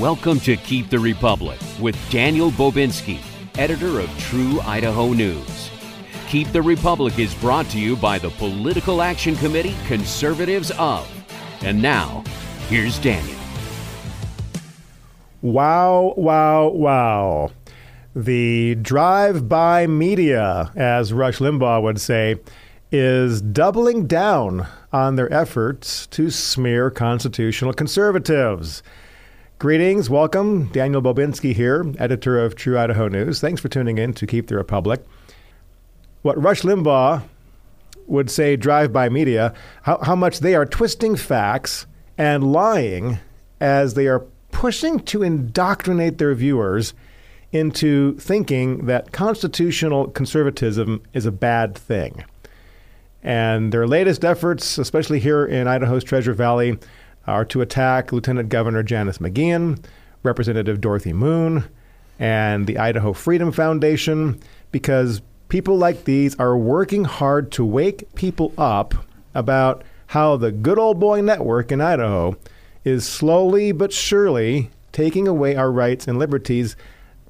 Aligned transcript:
Welcome 0.00 0.40
to 0.40 0.56
Keep 0.56 0.88
the 0.88 0.98
Republic 0.98 1.58
with 1.78 1.94
Daniel 2.08 2.50
Bobinski, 2.52 3.20
editor 3.58 4.00
of 4.00 4.08
True 4.18 4.58
Idaho 4.62 5.12
News. 5.12 5.70
Keep 6.26 6.52
the 6.52 6.62
Republic 6.62 7.18
is 7.18 7.34
brought 7.34 7.66
to 7.66 7.78
you 7.78 7.96
by 7.96 8.18
the 8.18 8.30
Political 8.30 9.02
Action 9.02 9.36
Committee 9.36 9.74
Conservatives 9.86 10.70
of. 10.78 11.06
And 11.60 11.82
now, 11.82 12.24
here's 12.70 12.98
Daniel. 12.98 13.38
Wow, 15.42 16.14
wow, 16.16 16.68
wow. 16.70 17.50
The 18.16 18.76
drive 18.76 19.50
by 19.50 19.86
media, 19.86 20.72
as 20.76 21.12
Rush 21.12 21.40
Limbaugh 21.40 21.82
would 21.82 22.00
say, 22.00 22.36
is 22.90 23.42
doubling 23.42 24.06
down 24.06 24.66
on 24.94 25.16
their 25.16 25.30
efforts 25.30 26.06
to 26.06 26.30
smear 26.30 26.90
constitutional 26.90 27.74
conservatives. 27.74 28.82
Greetings, 29.60 30.08
welcome. 30.08 30.68
Daniel 30.68 31.02
Bobinski 31.02 31.52
here, 31.52 31.84
editor 31.98 32.42
of 32.42 32.54
True 32.54 32.78
Idaho 32.78 33.08
News. 33.08 33.42
Thanks 33.42 33.60
for 33.60 33.68
tuning 33.68 33.98
in 33.98 34.14
to 34.14 34.26
Keep 34.26 34.46
the 34.46 34.56
Republic. 34.56 35.04
What 36.22 36.42
Rush 36.42 36.62
Limbaugh 36.62 37.24
would 38.06 38.30
say 38.30 38.56
drive 38.56 38.90
by 38.90 39.10
media, 39.10 39.52
how, 39.82 39.98
how 39.98 40.16
much 40.16 40.40
they 40.40 40.54
are 40.54 40.64
twisting 40.64 41.14
facts 41.14 41.84
and 42.16 42.52
lying 42.52 43.18
as 43.60 43.92
they 43.92 44.06
are 44.06 44.24
pushing 44.50 44.98
to 45.00 45.22
indoctrinate 45.22 46.16
their 46.16 46.34
viewers 46.34 46.94
into 47.52 48.16
thinking 48.16 48.86
that 48.86 49.12
constitutional 49.12 50.08
conservatism 50.08 51.02
is 51.12 51.26
a 51.26 51.30
bad 51.30 51.74
thing. 51.74 52.24
And 53.22 53.74
their 53.74 53.86
latest 53.86 54.24
efforts, 54.24 54.78
especially 54.78 55.20
here 55.20 55.44
in 55.44 55.68
Idaho's 55.68 56.02
Treasure 56.02 56.32
Valley, 56.32 56.78
are 57.26 57.44
to 57.46 57.60
attack 57.60 58.12
Lieutenant 58.12 58.48
Governor 58.48 58.82
Janice 58.82 59.18
McGeachin, 59.18 59.82
Representative 60.22 60.80
Dorothy 60.80 61.12
Moon, 61.12 61.64
and 62.18 62.66
the 62.66 62.78
Idaho 62.78 63.12
Freedom 63.12 63.52
Foundation, 63.52 64.40
because 64.70 65.22
people 65.48 65.76
like 65.76 66.04
these 66.04 66.38
are 66.38 66.56
working 66.56 67.04
hard 67.04 67.50
to 67.52 67.64
wake 67.64 68.14
people 68.14 68.52
up 68.58 68.94
about 69.34 69.82
how 70.08 70.36
the 70.36 70.52
good 70.52 70.78
old 70.78 70.98
boy 70.98 71.20
network 71.20 71.70
in 71.70 71.80
Idaho 71.80 72.36
is 72.84 73.06
slowly 73.06 73.72
but 73.72 73.92
surely 73.92 74.70
taking 74.92 75.28
away 75.28 75.54
our 75.54 75.70
rights 75.70 76.08
and 76.08 76.18
liberties 76.18 76.76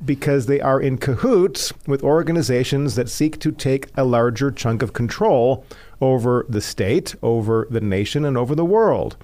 because 0.04 0.46
they 0.46 0.60
are 0.60 0.80
in 0.80 0.96
cahoots 0.96 1.72
with 1.86 2.02
organizations 2.02 2.94
that 2.94 3.08
seek 3.08 3.38
to 3.40 3.52
take 3.52 3.88
a 3.96 4.04
larger 4.04 4.50
chunk 4.50 4.82
of 4.82 4.92
control 4.92 5.64
over 6.00 6.46
the 6.48 6.60
state, 6.60 7.14
over 7.22 7.66
the 7.70 7.80
nation, 7.80 8.24
and 8.24 8.38
over 8.38 8.54
the 8.54 8.64
world. 8.64 9.16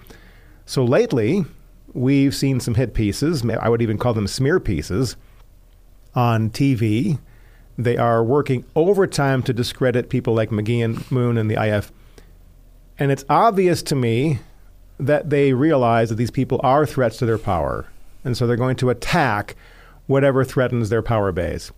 So 0.66 0.84
lately, 0.84 1.44
we've 1.94 2.34
seen 2.34 2.58
some 2.58 2.74
hit 2.74 2.92
pieces, 2.92 3.44
I 3.48 3.68
would 3.68 3.80
even 3.80 3.98
call 3.98 4.12
them 4.14 4.26
smear 4.26 4.58
pieces, 4.58 5.16
on 6.14 6.50
TV. 6.50 7.20
They 7.78 7.96
are 7.96 8.24
working 8.24 8.64
overtime 8.74 9.42
to 9.44 9.52
discredit 9.52 10.08
people 10.08 10.34
like 10.34 10.50
McGee 10.50 10.84
and 10.84 11.10
Moon, 11.10 11.38
and 11.38 11.48
the 11.48 11.62
IF. 11.62 11.92
And 12.98 13.12
it's 13.12 13.24
obvious 13.28 13.82
to 13.84 13.94
me 13.94 14.40
that 14.98 15.30
they 15.30 15.52
realize 15.52 16.08
that 16.08 16.16
these 16.16 16.30
people 16.30 16.60
are 16.64 16.84
threats 16.84 17.18
to 17.18 17.26
their 17.26 17.38
power. 17.38 17.86
And 18.24 18.36
so 18.36 18.46
they're 18.46 18.56
going 18.56 18.76
to 18.76 18.90
attack 18.90 19.54
whatever 20.06 20.42
threatens 20.42 20.88
their 20.88 21.02
power 21.02 21.30
base. 21.32 21.70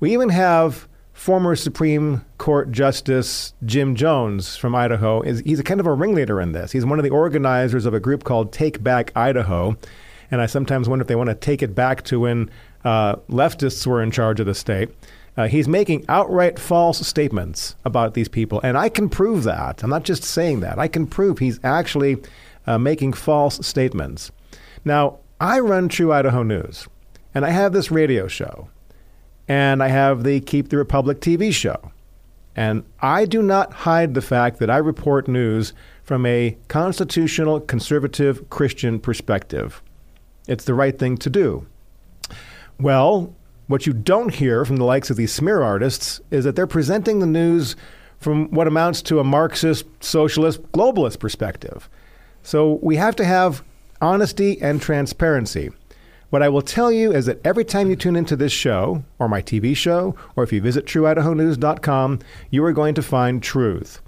We 0.00 0.12
even 0.14 0.30
have 0.30 0.88
former 1.14 1.56
Supreme 1.56 2.24
Court 2.36 2.70
Justice 2.70 3.54
Jim 3.64 3.94
Jones 3.94 4.56
from 4.56 4.74
Idaho. 4.74 5.22
Is 5.22 5.40
he's 5.40 5.60
a 5.60 5.62
kind 5.62 5.80
of 5.80 5.86
a 5.86 5.94
ringleader 5.94 6.40
in 6.40 6.52
this. 6.52 6.72
He's 6.72 6.84
one 6.84 6.98
of 6.98 7.04
the 7.04 7.10
organizers 7.10 7.86
of 7.86 7.94
a 7.94 8.00
group 8.00 8.24
called 8.24 8.52
Take 8.52 8.82
Back 8.82 9.12
Idaho. 9.16 9.76
And 10.30 10.42
I 10.42 10.46
sometimes 10.46 10.88
wonder 10.88 11.02
if 11.02 11.08
they 11.08 11.14
want 11.14 11.30
to 11.30 11.34
take 11.34 11.62
it 11.62 11.74
back 11.74 12.02
to 12.04 12.20
when 12.20 12.50
uh, 12.84 13.16
leftists 13.30 13.86
were 13.86 14.02
in 14.02 14.10
charge 14.10 14.40
of 14.40 14.46
the 14.46 14.54
state. 14.54 14.90
Uh, 15.36 15.48
he's 15.48 15.68
making 15.68 16.04
outright 16.08 16.58
false 16.58 17.04
statements 17.06 17.76
about 17.84 18.14
these 18.14 18.28
people. 18.28 18.60
And 18.62 18.76
I 18.76 18.88
can 18.88 19.08
prove 19.08 19.44
that. 19.44 19.82
I'm 19.82 19.90
not 19.90 20.04
just 20.04 20.24
saying 20.24 20.60
that. 20.60 20.78
I 20.78 20.88
can 20.88 21.06
prove 21.06 21.38
he's 21.38 21.60
actually 21.64 22.18
uh, 22.66 22.78
making 22.78 23.14
false 23.14 23.64
statements. 23.66 24.30
Now, 24.84 25.18
I 25.40 25.60
run 25.60 25.88
True 25.88 26.12
Idaho 26.12 26.42
News, 26.42 26.86
and 27.34 27.44
I 27.44 27.50
have 27.50 27.72
this 27.72 27.90
radio 27.90 28.28
show 28.28 28.68
and 29.48 29.82
I 29.82 29.88
have 29.88 30.24
the 30.24 30.40
Keep 30.40 30.68
the 30.68 30.76
Republic 30.76 31.20
TV 31.20 31.52
show. 31.52 31.92
And 32.56 32.84
I 33.00 33.24
do 33.24 33.42
not 33.42 33.72
hide 33.72 34.14
the 34.14 34.22
fact 34.22 34.58
that 34.60 34.70
I 34.70 34.76
report 34.76 35.26
news 35.26 35.72
from 36.04 36.24
a 36.24 36.56
constitutional, 36.68 37.60
conservative, 37.60 38.48
Christian 38.50 39.00
perspective. 39.00 39.82
It's 40.46 40.64
the 40.64 40.74
right 40.74 40.96
thing 40.96 41.16
to 41.18 41.30
do. 41.30 41.66
Well, 42.78 43.34
what 43.66 43.86
you 43.86 43.92
don't 43.92 44.34
hear 44.34 44.64
from 44.64 44.76
the 44.76 44.84
likes 44.84 45.10
of 45.10 45.16
these 45.16 45.32
smear 45.32 45.62
artists 45.62 46.20
is 46.30 46.44
that 46.44 46.54
they're 46.54 46.66
presenting 46.66 47.18
the 47.18 47.26
news 47.26 47.76
from 48.18 48.50
what 48.50 48.66
amounts 48.66 49.02
to 49.02 49.20
a 49.20 49.24
Marxist, 49.24 49.86
socialist, 50.00 50.62
globalist 50.72 51.18
perspective. 51.18 51.88
So 52.42 52.78
we 52.82 52.96
have 52.96 53.16
to 53.16 53.24
have 53.24 53.64
honesty 54.00 54.60
and 54.60 54.80
transparency. 54.80 55.70
What 56.34 56.42
I 56.42 56.48
will 56.48 56.62
tell 56.62 56.90
you 56.90 57.12
is 57.12 57.26
that 57.26 57.38
every 57.46 57.64
time 57.64 57.88
you 57.88 57.94
tune 57.94 58.16
into 58.16 58.34
this 58.34 58.50
show, 58.50 59.04
or 59.20 59.28
my 59.28 59.40
TV 59.40 59.76
show, 59.76 60.16
or 60.34 60.42
if 60.42 60.52
you 60.52 60.60
visit 60.60 60.84
trueidahonews.com, 60.84 62.18
you 62.50 62.64
are 62.64 62.72
going 62.72 62.96
to 62.96 63.02
find 63.02 63.40
truth. 63.40 64.00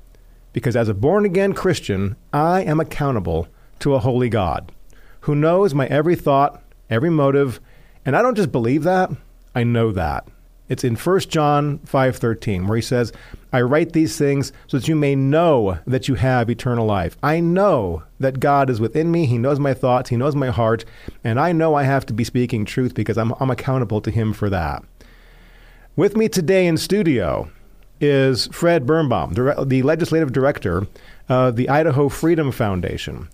Because 0.53 0.75
as 0.75 0.88
a 0.88 0.94
born 0.94 1.25
again 1.25 1.53
Christian, 1.53 2.16
I 2.32 2.62
am 2.62 2.81
accountable 2.81 3.47
to 3.78 3.94
a 3.94 4.00
holy 4.00 4.28
God 4.28 4.72
who 5.20 5.36
knows 5.36 5.72
my 5.72 5.86
every 5.86 6.16
thought, 6.16 6.60
every 6.91 7.10
motive, 7.10 7.60
and 8.04 8.16
I 8.16 8.22
don't 8.22 8.34
just 8.34 8.50
believe 8.50 8.82
that, 8.82 9.12
I 9.54 9.62
know 9.62 9.92
that. 9.92 10.26
It's 10.69 10.84
in 10.84 10.97
1 10.97 11.28
John 11.28 11.78
5:13 11.84 12.66
where 12.66 12.77
he 12.77 12.82
says, 12.82 13.12
"I 13.53 13.60
write 13.62 13.93
these 13.93 14.16
things 14.16 14.53
so 14.66 14.78
that 14.78 14.88
you 14.88 14.97
may 14.97 15.15
know 15.15 15.78
that 15.87 16.09
you 16.09 16.16
have 16.16 16.50
eternal 16.50 16.87
life." 16.87 17.16
I 17.22 17.41
know 17.41 18.03
that 18.19 18.41
God 18.41 18.69
is 18.69 18.81
within 18.81 19.10
me. 19.10 19.27
He 19.27 19.38
knows 19.38 19.60
my 19.60 19.75
thoughts, 19.75 20.10
he 20.10 20.16
knows 20.16 20.34
my 20.34 20.49
heart, 20.49 20.84
and 21.22 21.38
I 21.38 21.53
know 21.53 21.75
I 21.75 21.84
have 21.84 22.06
to 22.06 22.12
be 22.12 22.25
speaking 22.25 22.65
truth 22.65 22.94
because 22.94 23.16
I'm, 23.16 23.32
I'm 23.38 23.50
accountable 23.50 24.00
to 24.00 24.10
him 24.10 24.32
for 24.32 24.50
that. 24.50 24.82
With 25.94 26.16
me 26.16 26.28
today 26.28 26.66
in 26.66 26.77
studio 26.77 27.48
is 28.00 28.48
Fred 28.48 28.87
Birnbaum, 28.87 29.34
the, 29.34 29.65
the 29.66 29.83
legislative 29.83 30.33
director 30.33 30.87
of 31.28 31.56
the 31.56 31.69
Idaho 31.69 32.09
Freedom 32.09 32.53
Foundation. 32.53 33.28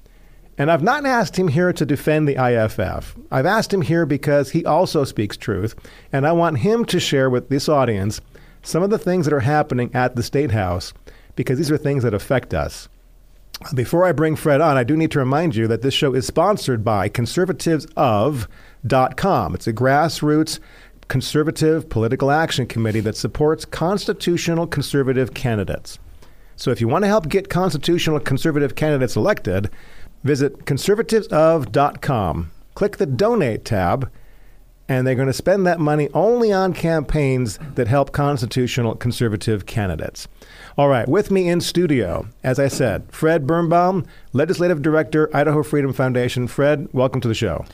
And 0.58 0.70
I've 0.70 0.82
not 0.82 1.06
asked 1.06 1.38
him 1.38 1.48
here 1.48 1.72
to 1.72 1.86
defend 1.86 2.28
the 2.28 2.36
IFF. 2.36 3.16
I've 3.30 3.46
asked 3.46 3.72
him 3.72 3.82
here 3.82 4.04
because 4.04 4.50
he 4.50 4.64
also 4.64 5.04
speaks 5.04 5.36
truth, 5.36 5.74
and 6.12 6.26
I 6.26 6.32
want 6.32 6.58
him 6.58 6.84
to 6.86 7.00
share 7.00 7.30
with 7.30 7.48
this 7.48 7.68
audience 7.68 8.20
some 8.62 8.82
of 8.82 8.90
the 8.90 8.98
things 8.98 9.24
that 9.24 9.34
are 9.34 9.40
happening 9.40 9.90
at 9.94 10.14
the 10.14 10.22
State 10.22 10.50
House 10.50 10.92
because 11.36 11.58
these 11.58 11.70
are 11.70 11.78
things 11.78 12.02
that 12.02 12.14
affect 12.14 12.52
us. 12.52 12.88
Before 13.74 14.04
I 14.04 14.12
bring 14.12 14.36
Fred 14.36 14.60
on, 14.60 14.76
I 14.76 14.84
do 14.84 14.96
need 14.96 15.10
to 15.12 15.18
remind 15.18 15.56
you 15.56 15.66
that 15.68 15.82
this 15.82 15.94
show 15.94 16.14
is 16.14 16.26
sponsored 16.26 16.84
by 16.84 17.08
conservativesof.com. 17.08 19.54
It's 19.54 19.66
a 19.66 19.72
grassroots 19.72 20.58
conservative 21.08 21.88
political 21.88 22.30
action 22.30 22.66
committee 22.66 23.00
that 23.00 23.16
supports 23.16 23.64
constitutional 23.64 24.66
conservative 24.66 25.32
candidates. 25.34 25.98
So 26.56 26.70
if 26.70 26.80
you 26.80 26.88
want 26.88 27.04
to 27.04 27.08
help 27.08 27.28
get 27.28 27.48
constitutional 27.48 28.20
conservative 28.20 28.74
candidates 28.74 29.16
elected, 29.16 29.70
Visit 30.24 30.64
conservativesof.com, 30.66 32.50
click 32.74 32.96
the 32.96 33.06
donate 33.06 33.64
tab, 33.64 34.10
and 34.88 35.06
they're 35.06 35.14
going 35.14 35.26
to 35.26 35.32
spend 35.32 35.66
that 35.66 35.80
money 35.80 36.08
only 36.14 36.52
on 36.52 36.74
campaigns 36.74 37.58
that 37.74 37.88
help 37.88 38.12
constitutional 38.12 38.94
conservative 38.94 39.66
candidates. 39.66 40.28
All 40.76 40.88
right, 40.88 41.08
with 41.08 41.30
me 41.30 41.48
in 41.48 41.60
studio, 41.60 42.28
as 42.44 42.58
I 42.58 42.68
said, 42.68 43.10
Fred 43.10 43.46
Birnbaum, 43.46 44.06
Legislative 44.32 44.80
Director, 44.80 45.34
Idaho 45.34 45.62
Freedom 45.62 45.92
Foundation. 45.92 46.46
Fred, 46.46 46.88
welcome 46.92 47.20
to 47.20 47.28
the 47.28 47.34
show. 47.34 47.64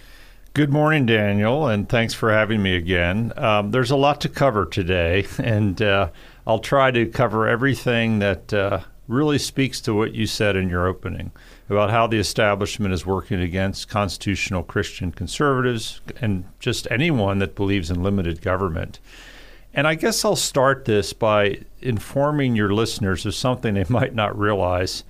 Good 0.54 0.72
morning, 0.72 1.06
Daniel, 1.06 1.68
and 1.68 1.88
thanks 1.88 2.14
for 2.14 2.32
having 2.32 2.62
me 2.62 2.74
again. 2.74 3.32
Um, 3.36 3.70
there's 3.70 3.90
a 3.90 3.96
lot 3.96 4.20
to 4.22 4.28
cover 4.28 4.64
today, 4.64 5.26
and 5.38 5.80
uh, 5.82 6.10
I'll 6.46 6.58
try 6.58 6.90
to 6.90 7.06
cover 7.06 7.46
everything 7.46 8.18
that 8.20 8.52
uh, 8.54 8.80
really 9.08 9.38
speaks 9.38 9.80
to 9.80 9.94
what 9.94 10.14
you 10.14 10.26
said 10.26 10.54
in 10.54 10.68
your 10.68 10.86
opening 10.86 11.32
about 11.68 11.90
how 11.90 12.06
the 12.06 12.18
establishment 12.18 12.94
is 12.94 13.04
working 13.04 13.40
against 13.40 13.88
constitutional 13.88 14.62
Christian 14.62 15.10
conservatives 15.10 16.00
and 16.20 16.44
just 16.60 16.86
anyone 16.90 17.38
that 17.38 17.54
believes 17.54 17.90
in 17.90 18.02
limited 18.02 18.42
government. 18.42 19.00
And 19.74 19.86
I 19.86 19.94
guess 19.94 20.24
I'll 20.24 20.36
start 20.36 20.84
this 20.84 21.12
by 21.12 21.60
informing 21.80 22.54
your 22.54 22.72
listeners 22.72 23.26
of 23.26 23.34
something 23.34 23.74
they 23.74 23.84
might 23.88 24.14
not 24.14 24.38
realize, 24.38 25.04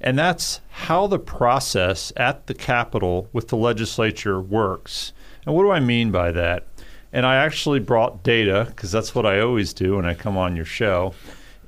and 0.00 0.18
that's 0.18 0.60
how 0.70 1.06
the 1.06 1.18
process 1.18 2.12
at 2.16 2.46
the 2.46 2.54
Capitol 2.54 3.28
with 3.32 3.48
the 3.48 3.56
legislature 3.56 4.40
works. 4.40 5.12
And 5.46 5.54
what 5.54 5.62
do 5.62 5.70
I 5.70 5.80
mean 5.80 6.10
by 6.10 6.32
that? 6.32 6.66
And 7.12 7.24
I 7.24 7.36
actually 7.36 7.78
brought 7.78 8.22
data 8.22 8.66
because 8.68 8.90
that's 8.90 9.14
what 9.14 9.24
I 9.24 9.40
always 9.40 9.72
do 9.72 9.96
when 9.96 10.04
I 10.04 10.14
come 10.14 10.36
on 10.36 10.56
your 10.56 10.64
show. 10.64 11.14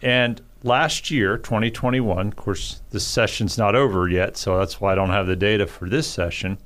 And 0.02 0.40
last 0.66 1.10
year, 1.10 1.38
2021, 1.38 2.28
of 2.28 2.36
course, 2.36 2.82
this 2.90 3.06
session's 3.06 3.56
not 3.56 3.74
over 3.74 4.08
yet, 4.08 4.36
so 4.36 4.58
that's 4.58 4.80
why 4.80 4.92
I 4.92 4.94
don't 4.94 5.10
have 5.10 5.26
the 5.26 5.36
data 5.36 5.66
for 5.66 5.88
this 5.88 6.06
session. 6.06 6.58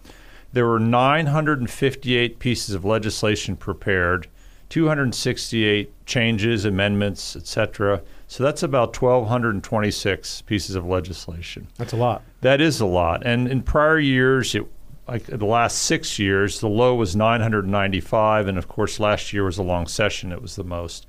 There 0.53 0.67
were 0.67 0.81
958 0.81 2.39
pieces 2.39 2.75
of 2.75 2.85
legislation 2.85 3.57
prepared, 3.57 4.27
268 4.71 6.07
changes, 6.07 6.65
amendments, 6.65 7.37
etc. 7.37 8.03
So 8.27 8.43
that's 8.43 8.63
about 8.63 9.01
1,226 9.01 10.43
pieces 10.43 10.77
of 10.77 10.87
legislation. 10.87 11.69
That's 11.77 11.93
a 11.93 11.97
lot. 11.97 12.23
That 12.41 12.61
is 12.61 12.81
a 12.81 12.87
lot. 12.87 13.25
And 13.25 13.49
in 13.49 13.63
prior 13.63 13.99
years, 13.99 14.55
it, 14.55 14.67
like 15.07 15.25
the 15.27 15.45
last 15.45 15.79
six 15.79 16.19
years, 16.19 16.61
the 16.61 16.69
low 16.69 16.95
was 16.95 17.17
995, 17.17 18.47
and 18.47 18.57
of 18.57 18.69
course, 18.69 19.01
last 19.01 19.33
year 19.33 19.45
was 19.45 19.59
a 19.59 19.63
long 19.63 19.87
session; 19.87 20.31
it 20.31 20.41
was 20.41 20.55
the 20.55 20.65
most. 20.65 21.07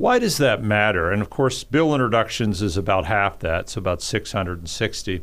Why 0.00 0.18
does 0.18 0.38
that 0.38 0.62
matter? 0.62 1.10
And 1.10 1.20
of 1.20 1.28
course, 1.28 1.62
bill 1.62 1.92
introductions 1.92 2.62
is 2.62 2.78
about 2.78 3.04
half 3.04 3.38
that, 3.40 3.68
so 3.68 3.80
about 3.80 4.00
660. 4.00 5.22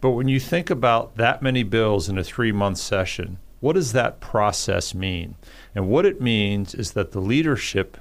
But 0.00 0.10
when 0.10 0.28
you 0.28 0.38
think 0.38 0.70
about 0.70 1.16
that 1.16 1.42
many 1.42 1.64
bills 1.64 2.08
in 2.08 2.16
a 2.16 2.22
three 2.22 2.52
month 2.52 2.78
session, 2.78 3.40
what 3.58 3.72
does 3.72 3.90
that 3.94 4.20
process 4.20 4.94
mean? 4.94 5.34
And 5.74 5.88
what 5.88 6.06
it 6.06 6.20
means 6.20 6.72
is 6.72 6.92
that 6.92 7.10
the 7.10 7.20
leadership 7.20 7.98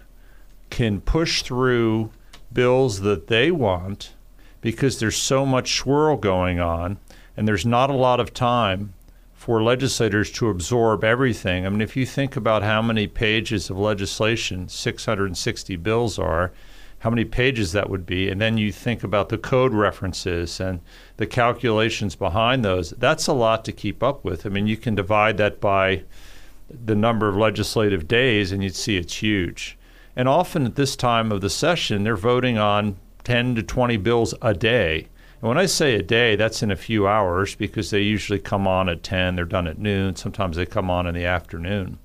can 0.69 1.01
push 1.01 1.41
through 1.41 2.11
bills 2.53 2.99
that 2.99 3.25
they 3.25 3.49
want 3.49 4.13
because 4.61 4.99
there's 4.99 5.17
so 5.17 5.43
much 5.43 5.73
swirl 5.73 6.17
going 6.17 6.59
on 6.59 6.99
and 7.35 7.47
there's 7.47 7.65
not 7.65 7.89
a 7.89 7.93
lot 7.93 8.19
of 8.19 8.31
time 8.31 8.93
for 9.41 9.63
legislators 9.63 10.29
to 10.29 10.49
absorb 10.49 11.03
everything. 11.03 11.65
I 11.65 11.69
mean, 11.69 11.81
if 11.81 11.97
you 11.97 12.05
think 12.05 12.35
about 12.35 12.61
how 12.61 12.79
many 12.79 13.07
pages 13.07 13.71
of 13.71 13.79
legislation 13.79 14.69
660 14.69 15.75
bills 15.77 16.19
are, 16.19 16.51
how 16.99 17.09
many 17.09 17.25
pages 17.25 17.71
that 17.71 17.89
would 17.89 18.05
be, 18.05 18.29
and 18.29 18.39
then 18.39 18.59
you 18.59 18.71
think 18.71 19.03
about 19.03 19.29
the 19.29 19.39
code 19.39 19.73
references 19.73 20.59
and 20.59 20.79
the 21.17 21.25
calculations 21.25 22.15
behind 22.15 22.63
those, 22.63 22.91
that's 22.99 23.25
a 23.25 23.33
lot 23.33 23.65
to 23.65 23.71
keep 23.71 24.03
up 24.03 24.23
with. 24.23 24.45
I 24.45 24.49
mean, 24.49 24.67
you 24.67 24.77
can 24.77 24.93
divide 24.93 25.37
that 25.37 25.59
by 25.59 26.03
the 26.69 26.95
number 26.95 27.27
of 27.27 27.35
legislative 27.35 28.07
days 28.07 28.51
and 28.51 28.63
you'd 28.63 28.75
see 28.75 28.95
it's 28.95 29.23
huge. 29.23 29.75
And 30.15 30.29
often 30.29 30.67
at 30.67 30.75
this 30.75 30.95
time 30.95 31.31
of 31.31 31.41
the 31.41 31.49
session, 31.49 32.03
they're 32.03 32.15
voting 32.15 32.59
on 32.59 32.95
10 33.23 33.55
to 33.55 33.63
20 33.63 33.97
bills 33.97 34.35
a 34.39 34.53
day. 34.53 35.07
And 35.41 35.47
when 35.47 35.57
I 35.57 35.65
say 35.65 35.95
a 35.95 36.03
day, 36.03 36.35
that's 36.35 36.61
in 36.61 36.69
a 36.69 36.75
few 36.75 37.07
hours 37.07 37.55
because 37.55 37.89
they 37.89 38.01
usually 38.01 38.37
come 38.37 38.67
on 38.67 38.87
at 38.89 39.01
10, 39.01 39.35
they're 39.35 39.45
done 39.45 39.67
at 39.67 39.79
noon. 39.79 40.15
Sometimes 40.15 40.55
they 40.55 40.67
come 40.67 40.91
on 40.91 41.07
in 41.07 41.15
the 41.15 41.25
afternoon. 41.25 41.97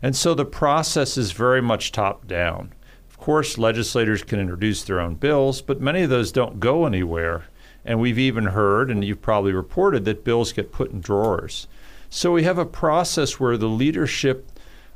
And 0.00 0.14
so 0.14 0.34
the 0.34 0.44
process 0.44 1.16
is 1.16 1.32
very 1.32 1.60
much 1.60 1.90
top 1.90 2.28
down. 2.28 2.72
Of 3.10 3.18
course, 3.18 3.58
legislators 3.58 4.22
can 4.22 4.38
introduce 4.38 4.84
their 4.84 5.00
own 5.00 5.16
bills, 5.16 5.60
but 5.60 5.80
many 5.80 6.02
of 6.02 6.10
those 6.10 6.30
don't 6.30 6.60
go 6.60 6.86
anywhere. 6.86 7.44
And 7.84 8.00
we've 8.00 8.18
even 8.18 8.44
heard, 8.46 8.90
and 8.90 9.04
you've 9.04 9.20
probably 9.20 9.52
reported, 9.52 10.04
that 10.04 10.24
bills 10.24 10.52
get 10.52 10.72
put 10.72 10.92
in 10.92 11.00
drawers. 11.00 11.66
So 12.08 12.32
we 12.32 12.44
have 12.44 12.58
a 12.58 12.64
process 12.64 13.40
where 13.40 13.56
the 13.56 13.68
leadership 13.68 14.48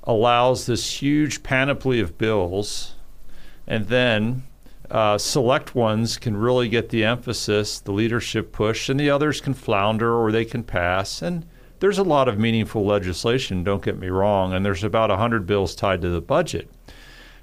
allows 0.05 0.67
this 0.67 1.03
huge 1.03 1.43
panoply 1.43 1.99
of 1.99 2.19
bills, 2.19 2.95
and 3.67 3.89
then 3.89 4.45
uh, 4.95 5.19
select 5.19 5.75
ones 5.75 6.17
can 6.17 6.37
really 6.37 6.69
get 6.69 6.91
the 6.91 7.03
emphasis, 7.03 7.81
the 7.81 7.91
leadership 7.91 8.53
push, 8.53 8.89
and 8.89 9.01
the 9.01 9.11
others 9.11 9.41
can 9.41 9.53
flounder 9.53 10.15
or 10.15 10.31
they 10.31 10.45
can 10.45 10.63
pass. 10.63 11.21
And 11.21 11.45
there's 11.81 11.99
a 11.99 12.05
lot 12.05 12.29
of 12.29 12.39
meaningful 12.39 12.87
legislation, 12.87 13.65
don't 13.65 13.83
get 13.83 13.99
me 13.99 14.07
wrong, 14.07 14.53
and 14.53 14.65
there's 14.65 14.85
about 14.85 15.11
100 15.11 15.49
bills 15.49 15.75
tied 15.75 16.01
to 16.03 16.11
the 16.11 16.21
budget. 16.21 16.71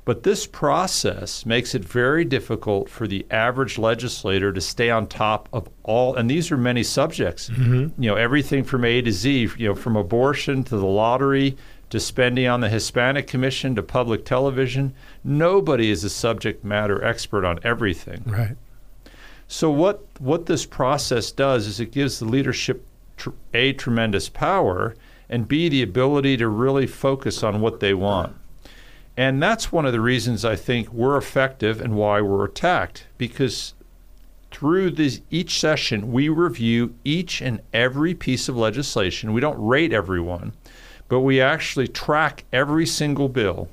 But 0.04 0.24
this 0.24 0.48
process 0.48 1.46
makes 1.46 1.76
it 1.76 1.86
very 1.86 2.26
difficult 2.26 2.90
for 2.90 3.08
the 3.08 3.26
average 3.30 3.78
legislator 3.78 4.52
to 4.52 4.60
stay 4.60 4.90
on 4.90 5.06
top 5.06 5.48
of 5.54 5.70
all, 5.84 6.16
and 6.16 6.30
these 6.30 6.52
are 6.52 6.58
many 6.58 6.82
subjects. 6.82 7.50
Mm-hmm. 7.50 8.02
You 8.02 8.10
know, 8.10 8.16
everything 8.16 8.64
from 8.64 8.84
A 8.84 9.02
to 9.02 9.12
Z, 9.12 9.50
you 9.58 9.68
know, 9.68 9.76
from 9.76 9.96
abortion 9.96 10.64
to 10.66 10.78
the 10.78 10.86
lottery 10.86 11.56
to 11.92 12.00
spending 12.00 12.48
on 12.48 12.62
the 12.62 12.70
Hispanic 12.70 13.28
Commission 13.28 13.76
to 13.76 13.84
public 13.84 14.26
television. 14.26 14.94
Nobody 15.24 15.92
is 15.92 16.04
a 16.04 16.10
subject 16.10 16.64
matter 16.64 17.04
expert 17.04 17.46
on 17.46 17.60
everything. 17.64 18.24
Right. 18.26 18.58
So 19.48 19.70
what 19.70 20.06
what 20.18 20.46
this 20.46 20.66
process 20.66 21.32
does 21.32 21.68
is 21.68 21.80
it 21.80 21.92
gives 21.92 22.20
the 22.20 22.26
leadership 22.26 22.86
tr- 23.18 23.32
a 23.54 23.74
tremendous 23.74 24.30
power 24.30 24.96
and 25.30 25.48
b 25.48 25.68
the 25.68 25.84
ability 25.84 26.38
to 26.38 26.48
really 26.48 26.88
focus 26.88 27.44
on 27.44 27.60
what 27.60 27.82
they 27.82 27.94
want. 27.94 28.36
And 29.18 29.42
that's 29.42 29.72
one 29.72 29.86
of 29.86 29.92
the 29.92 30.02
reasons 30.02 30.46
I 30.46 30.56
think 30.56 30.92
we're 30.92 31.18
effective 31.18 31.82
and 31.82 31.96
why 31.96 32.22
we're 32.22 32.46
attacked 32.46 33.08
because 33.18 33.74
through 34.52 34.92
this, 34.92 35.22
each 35.30 35.60
session 35.60 36.12
we 36.12 36.30
review 36.30 36.96
each 37.04 37.42
and 37.42 37.62
every 37.74 38.14
piece 38.14 38.50
of 38.50 38.58
legislation. 38.58 39.34
We 39.34 39.42
don't 39.42 39.64
rate 39.64 39.94
everyone 39.94 40.54
but 41.12 41.20
we 41.20 41.42
actually 41.42 41.90
track 41.90 42.46
every 42.54 42.86
single 42.86 43.28
bill 43.28 43.68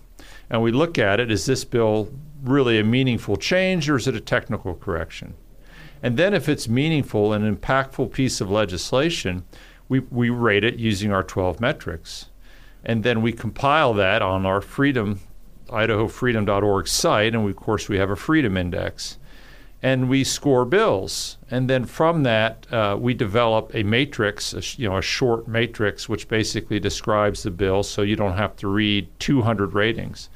and 0.50 0.60
we 0.60 0.72
look 0.72 0.98
at 0.98 1.20
it 1.20 1.30
is 1.30 1.46
this 1.46 1.64
bill 1.64 2.12
really 2.42 2.80
a 2.80 2.82
meaningful 2.82 3.36
change 3.36 3.88
or 3.88 3.94
is 3.94 4.08
it 4.08 4.16
a 4.16 4.20
technical 4.20 4.74
correction? 4.74 5.34
And 6.02 6.16
then 6.16 6.34
if 6.34 6.48
it's 6.48 6.68
meaningful 6.68 7.32
and 7.32 7.56
impactful 7.56 8.10
piece 8.10 8.40
of 8.40 8.50
legislation, 8.50 9.44
we, 9.88 10.00
we 10.00 10.30
rate 10.30 10.64
it 10.64 10.80
using 10.80 11.12
our 11.12 11.22
12 11.22 11.60
metrics. 11.60 12.26
And 12.84 13.04
then 13.04 13.22
we 13.22 13.30
compile 13.32 13.94
that 13.94 14.20
on 14.20 14.44
our 14.44 14.60
freedom, 14.60 15.20
idahofreedom.org 15.68 16.88
site, 16.88 17.34
and 17.34 17.44
we, 17.44 17.50
of 17.50 17.56
course 17.56 17.88
we 17.88 17.98
have 17.98 18.10
a 18.10 18.16
freedom 18.16 18.56
index 18.56 19.18
and 19.82 20.08
we 20.08 20.24
score 20.24 20.64
bills. 20.64 21.38
And 21.50 21.70
then 21.70 21.84
from 21.84 22.24
that, 22.24 22.66
uh, 22.72 22.96
we 22.98 23.14
develop 23.14 23.70
a 23.74 23.84
matrix, 23.84 24.52
a, 24.52 24.62
you 24.80 24.88
know, 24.88 24.96
a 24.96 25.02
short 25.02 25.46
matrix, 25.46 26.08
which 26.08 26.28
basically 26.28 26.80
describes 26.80 27.42
the 27.42 27.50
bill, 27.50 27.82
so 27.82 28.02
you 28.02 28.16
don't 28.16 28.36
have 28.36 28.56
to 28.56 28.68
read 28.68 29.08
200 29.20 29.74
ratings. 29.74 30.30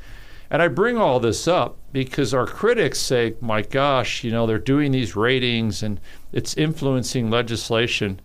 And 0.49 0.61
I 0.61 0.69
bring 0.69 0.99
all 0.99 1.19
this 1.19 1.49
up 1.49 1.79
because 1.93 2.34
our 2.34 2.46
critics 2.46 3.00
say, 3.00 3.34
"My 3.40 3.62
gosh, 3.62 4.23
you 4.23 4.31
know, 4.31 4.46
they're 4.46 4.58
doing 4.58 4.93
these 4.93 5.17
ratings 5.17 5.82
and 5.82 5.99
it's 6.31 6.55
influencing 6.56 7.31
legislation." 7.31 8.20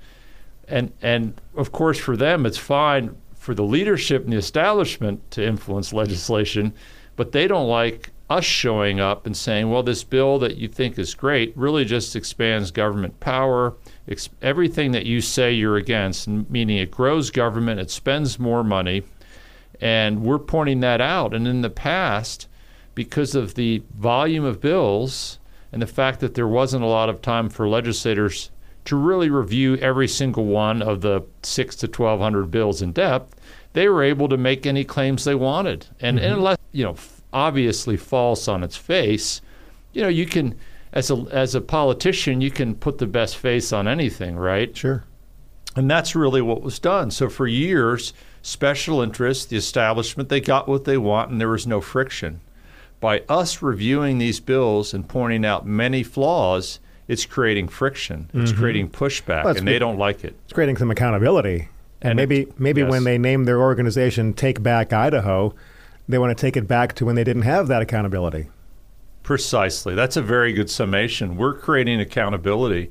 And 0.68 0.92
and 1.01 1.39
of 1.56 1.71
course, 1.71 1.98
for 1.98 2.18
them, 2.18 2.45
it's 2.45 2.57
fine 2.57 3.15
for 3.33 3.56
the 3.56 3.63
leadership 3.63 4.25
and 4.25 4.33
the 4.33 4.38
establishment 4.38 5.31
to 5.31 5.45
influence 5.45 5.94
legislation, 5.94 6.74
but 7.18 7.34
they 7.34 7.48
don't 7.48 7.68
like 7.68 8.12
us 8.30 8.46
showing 8.46 9.00
up 9.00 9.25
and 9.25 9.36
saying, 9.36 9.69
well, 9.69 9.84
this 9.84 10.04
bill 10.04 10.40
that 10.40 10.58
you 10.58 10.68
think 10.68 11.00
is 11.00 11.14
great 11.14 11.56
really 11.58 11.84
just 11.84 12.16
expands 12.16 12.72
government 12.72 13.19
power, 13.19 13.75
ex- 14.08 14.30
everything 14.42 14.92
that 14.92 15.06
you 15.06 15.19
say 15.19 15.52
you're 15.52 15.78
against, 15.78 16.28
meaning 16.28 16.78
it 16.78 16.92
grows 16.92 17.30
government, 17.30 17.80
it 17.80 17.90
spends 17.90 18.40
more 18.40 18.64
money. 18.64 19.04
And 19.80 20.24
we're 20.24 20.40
pointing 20.40 20.80
that 20.81 21.02
out. 21.02 21.33
And 21.33 21.47
in 21.47 21.62
the 21.62 21.69
past, 21.69 22.47
because 22.95 23.36
of 23.36 23.56
the 23.56 23.83
volume 23.95 24.44
of 24.44 24.59
bills 24.59 25.40
and 25.71 25.81
the 25.81 25.88
fact 25.88 26.19
that 26.19 26.33
there 26.33 26.47
wasn't 26.47 26.83
a 26.83 26.88
lot 26.88 27.09
of 27.09 27.21
time 27.21 27.50
for 27.50 27.68
legislators 27.68 28.50
to 28.86 28.95
really 28.95 29.30
review 29.30 29.76
every 29.78 30.07
single 30.07 30.45
one 30.45 30.81
of 30.81 31.02
the 31.02 31.21
six 31.44 31.76
to 31.76 31.88
1,200 31.88 32.50
bills 32.50 32.81
in 32.81 32.92
depth, 32.94 33.36
they 33.78 33.88
were 33.88 34.02
able 34.02 34.28
to 34.28 34.38
make 34.38 34.66
any 34.66 34.84
claims 34.84 35.24
they 35.24 35.36
wanted. 35.36 35.86
And, 36.00 36.18
mm-hmm. 36.18 36.26
and 36.26 36.34
unless, 36.38 36.57
you 36.72 36.84
know, 36.84 36.96
obviously 37.31 37.96
false 37.96 38.48
on 38.48 38.64
its 38.64 38.76
face, 38.76 39.40
you 39.94 40.02
know, 40.02 40.07
you 40.07 40.26
can 40.26 40.56
as 40.94 41.12
a 41.12 41.26
as 41.31 41.54
a 41.54 41.62
politician, 41.62 42.42
you 42.42 42.50
can 42.50 42.74
put 42.74 42.98
the 42.98 43.06
best 43.06 43.38
face 43.38 43.72
on 43.72 43.88
anything, 43.88 44.36
right? 44.36 44.76
Sure. 44.76 45.04
And 45.76 45.92
that's 45.92 46.16
really 46.16 46.42
what 46.42 46.64
was 46.64 46.80
done. 46.80 47.12
So 47.12 47.30
for 47.30 47.46
years, 47.46 48.14
special 48.42 49.00
interests, 49.00 49.46
the 49.46 49.57
establishment, 49.57 50.30
they 50.30 50.42
got 50.42 50.68
what 50.68 50.86
they 50.86 50.98
want 50.98 51.30
and 51.30 51.40
there 51.40 51.50
was 51.50 51.68
no 51.68 51.80
friction. 51.80 52.42
By 53.00 53.19
us 53.30 53.62
reviewing 53.62 54.18
these 54.18 54.40
bills 54.40 54.92
and 54.92 55.07
pointing 55.07 55.46
out 55.46 55.68
many 55.68 56.02
flaws, 56.02 56.80
it's 57.07 57.28
creating 57.28 57.68
friction. 57.68 58.31
It's 58.34 58.50
mm-hmm. 58.50 58.60
creating 58.60 58.90
pushback, 58.90 59.44
well, 59.44 59.56
and 59.56 59.68
they 59.68 59.78
don't 59.78 60.00
like 60.00 60.24
it. 60.24 60.36
It's 60.46 60.54
creating 60.54 60.78
some 60.78 60.90
accountability. 60.90 61.69
And, 62.01 62.11
and 62.11 62.18
maybe 62.18 62.42
it, 62.44 62.59
maybe 62.59 62.81
yes. 62.81 62.89
when 62.89 63.04
they 63.04 63.18
name 63.18 63.45
their 63.45 63.61
organization 63.61 64.33
Take 64.33 64.61
Back 64.61 64.94
Idaho, 64.94 65.54
they 66.07 66.18
want 66.18 66.37
to 66.37 66.42
take 66.42 66.56
it 66.56 66.68
back 66.68 66.94
to 66.95 67.06
when 67.06 67.16
they 67.16 67.23
didn't 67.23 67.42
have 67.44 67.68
that 67.68 67.81
accountability. 67.81 68.47
Precisely. 69.23 69.94
That's 69.94 70.16
a 70.16 70.21
very 70.21 70.54
good 70.54 70.69
summation. 70.69 71.35
We're 71.35 71.54
creating 71.54 71.99
accountability. 71.99 72.89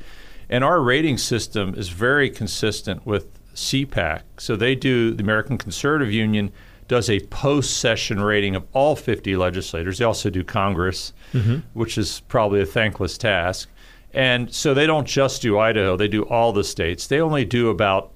And 0.49 0.63
our 0.63 0.81
rating 0.81 1.19
system 1.19 1.75
is 1.75 1.89
very 1.89 2.29
consistent 2.29 3.07
with 3.07 3.29
CPAC. 3.55 4.23
So 4.39 4.55
they 4.55 4.75
do, 4.75 5.15
the 5.15 5.23
American 5.23 5.57
Conservative 5.57 6.13
Union 6.13 6.53
does 6.89 7.11
a 7.11 7.21
post 7.21 7.79
session 7.79 8.21
rating 8.21 8.55
of 8.55 8.65
all 8.73 8.95
50 8.95 9.35
legislators. 9.37 9.99
They 9.99 10.05
also 10.05 10.31
do 10.31 10.45
Congress, 10.45 11.13
mm-hmm. 11.33 11.61
which 11.73 11.99
is 11.99 12.21
probably 12.29 12.61
a 12.61 12.67
thankless 12.67 13.19
task. 13.19 13.69
And 14.13 14.53
so 14.53 14.73
they 14.73 14.87
don't 14.87 15.07
just 15.07 15.43
do 15.43 15.59
Idaho, 15.59 15.97
they 15.97 16.09
do 16.09 16.23
all 16.25 16.53
the 16.53 16.65
states. 16.65 17.07
They 17.07 17.21
only 17.21 17.45
do 17.45 17.71
about 17.71 18.13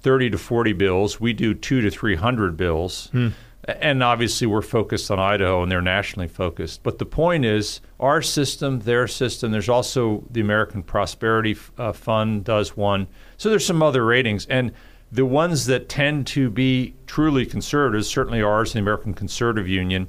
30 0.00 0.30
to 0.30 0.38
40 0.38 0.72
bills. 0.72 1.20
We 1.20 1.32
do 1.32 1.54
two 1.54 1.80
to 1.80 1.90
300 1.90 2.56
bills. 2.56 3.10
Mm 3.12 3.32
and 3.68 4.02
obviously 4.02 4.46
we're 4.46 4.62
focused 4.62 5.10
on 5.10 5.18
Idaho 5.18 5.62
and 5.62 5.70
they're 5.70 5.82
nationally 5.82 6.28
focused. 6.28 6.82
But 6.82 6.98
the 6.98 7.06
point 7.06 7.44
is, 7.44 7.80
our 8.00 8.22
system, 8.22 8.80
their 8.80 9.06
system. 9.06 9.52
There's 9.52 9.68
also 9.68 10.24
the 10.30 10.40
American 10.40 10.82
Prosperity 10.82 11.56
uh, 11.76 11.92
Fund 11.92 12.44
does 12.44 12.76
one. 12.76 13.06
So 13.36 13.50
there's 13.50 13.66
some 13.66 13.82
other 13.82 14.04
ratings, 14.04 14.46
and 14.46 14.72
The 15.10 15.24
ones 15.24 15.66
that 15.66 15.88
tend 15.88 16.26
to 16.28 16.50
be 16.50 16.94
truly 17.06 17.46
conservatives, 17.46 18.08
certainly 18.08 18.42
ours, 18.42 18.74
the 18.74 18.78
American 18.78 19.14
Conservative 19.14 19.66
Union, 19.66 20.08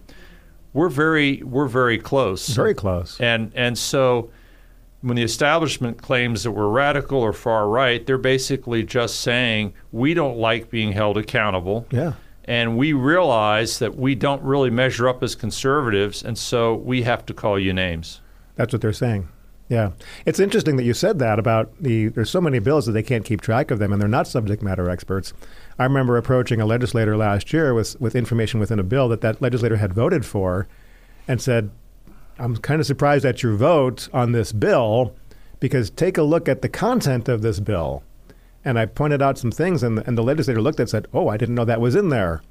we're 0.73 0.89
very 0.89 1.41
we're 1.41 1.67
very 1.67 1.97
close. 1.97 2.47
Very 2.49 2.73
close. 2.73 3.19
And 3.19 3.51
and 3.55 3.77
so 3.77 4.29
when 5.01 5.15
the 5.15 5.23
establishment 5.23 6.01
claims 6.01 6.43
that 6.43 6.51
we're 6.51 6.67
radical 6.67 7.19
or 7.19 7.33
far 7.33 7.67
right, 7.67 8.05
they're 8.05 8.17
basically 8.17 8.83
just 8.83 9.21
saying 9.21 9.73
we 9.91 10.13
don't 10.13 10.37
like 10.37 10.69
being 10.69 10.91
held 10.91 11.17
accountable. 11.17 11.85
Yeah. 11.91 12.13
And 12.45 12.77
we 12.77 12.93
realize 12.93 13.79
that 13.79 13.95
we 13.95 14.15
don't 14.15 14.41
really 14.41 14.69
measure 14.69 15.07
up 15.07 15.21
as 15.21 15.35
conservatives, 15.35 16.23
and 16.23 16.37
so 16.37 16.75
we 16.75 17.03
have 17.03 17.25
to 17.27 17.33
call 17.33 17.59
you 17.59 17.73
names. 17.73 18.21
That's 18.55 18.73
what 18.73 18.81
they're 18.81 18.91
saying. 18.91 19.29
Yeah, 19.69 19.91
it's 20.25 20.39
interesting 20.39 20.77
that 20.77 20.83
you 20.83 20.95
said 20.95 21.19
that 21.19 21.37
about 21.37 21.71
the. 21.79 22.07
There's 22.07 22.31
so 22.31 22.41
many 22.41 22.57
bills 22.57 22.87
that 22.87 22.93
they 22.93 23.03
can't 23.03 23.23
keep 23.23 23.39
track 23.39 23.69
of 23.69 23.77
them, 23.77 23.93
and 23.93 24.01
they're 24.01 24.09
not 24.09 24.27
subject 24.27 24.63
matter 24.63 24.89
experts. 24.89 25.31
I 25.77 25.83
remember 25.83 26.17
approaching 26.17 26.59
a 26.59 26.65
legislator 26.65 27.15
last 27.15 27.53
year 27.53 27.75
with 27.75 28.01
with 28.01 28.15
information 28.15 28.59
within 28.59 28.79
a 28.79 28.83
bill 28.83 29.07
that 29.09 29.21
that 29.21 29.43
legislator 29.43 29.77
had 29.77 29.93
voted 29.93 30.25
for, 30.25 30.67
and 31.27 31.39
said, 31.39 31.69
"I'm 32.39 32.57
kind 32.57 32.79
of 32.79 32.87
surprised 32.87 33.25
at 33.25 33.43
your 33.43 33.55
vote 33.55 34.09
on 34.13 34.31
this 34.31 34.51
bill, 34.51 35.13
because 35.59 35.89
take 35.89 36.17
a 36.17 36.23
look 36.23 36.49
at 36.49 36.61
the 36.61 36.69
content 36.69 37.29
of 37.29 37.41
this 37.41 37.59
bill." 37.59 38.03
And 38.65 38.79
I 38.79 38.85
pointed 38.85 39.21
out 39.21 39.37
some 39.37 39.51
things, 39.51 39.83
and 39.83 39.97
the, 39.97 40.07
and 40.07 40.17
the 40.17 40.23
legislator 40.23 40.61
looked 40.61 40.79
at 40.79 40.83
it 40.83 40.83
and 40.83 40.89
said, 40.89 41.07
"Oh, 41.13 41.27
I 41.27 41.37
didn't 41.37 41.55
know 41.55 41.65
that 41.65 41.81
was 41.81 41.95
in 41.95 42.09
there." 42.09 42.41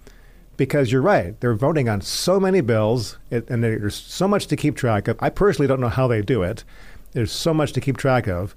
because 0.59 0.93
you're 0.93 1.01
right. 1.01 1.41
They're 1.41 1.55
voting 1.55 1.89
on 1.89 2.03
so 2.03 2.39
many 2.39 2.61
bills, 2.61 3.17
and 3.31 3.65
there's 3.65 3.95
so 3.95 4.29
much 4.29 4.49
to 4.49 4.57
keep 4.57 4.77
track 4.77 5.09
of. 5.09 5.17
I 5.21 5.31
personally 5.31 5.69
don't 5.69 5.81
know 5.81 5.89
how 5.89 6.07
they 6.07 6.21
do 6.21 6.43
it. 6.43 6.65
There's 7.13 7.33
so 7.33 7.55
much 7.55 7.73
to 7.73 7.81
keep 7.81 7.97
track 7.97 8.27
of, 8.27 8.55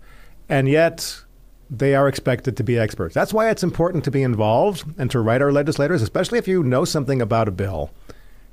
and 0.50 0.68
yet 0.68 1.22
they 1.70 1.96
are 1.96 2.10
expected 2.10 2.58
to 2.58 2.64
be 2.64 2.78
experts. 2.78 3.16
That's 3.16 3.34
why 3.34 3.50
it's 3.50 3.64
important 3.64 4.04
to 4.04 4.12
be 4.12 4.24
involved 4.24 4.84
and 4.98 5.10
to 5.12 5.22
write 5.22 5.42
our 5.42 5.54
legislators, 5.54 6.02
especially 6.02 6.40
if 6.40 6.48
you 6.48 6.64
know 6.64 6.84
something 6.84 7.22
about 7.22 7.48
a 7.48 7.52
bill. 7.52 7.92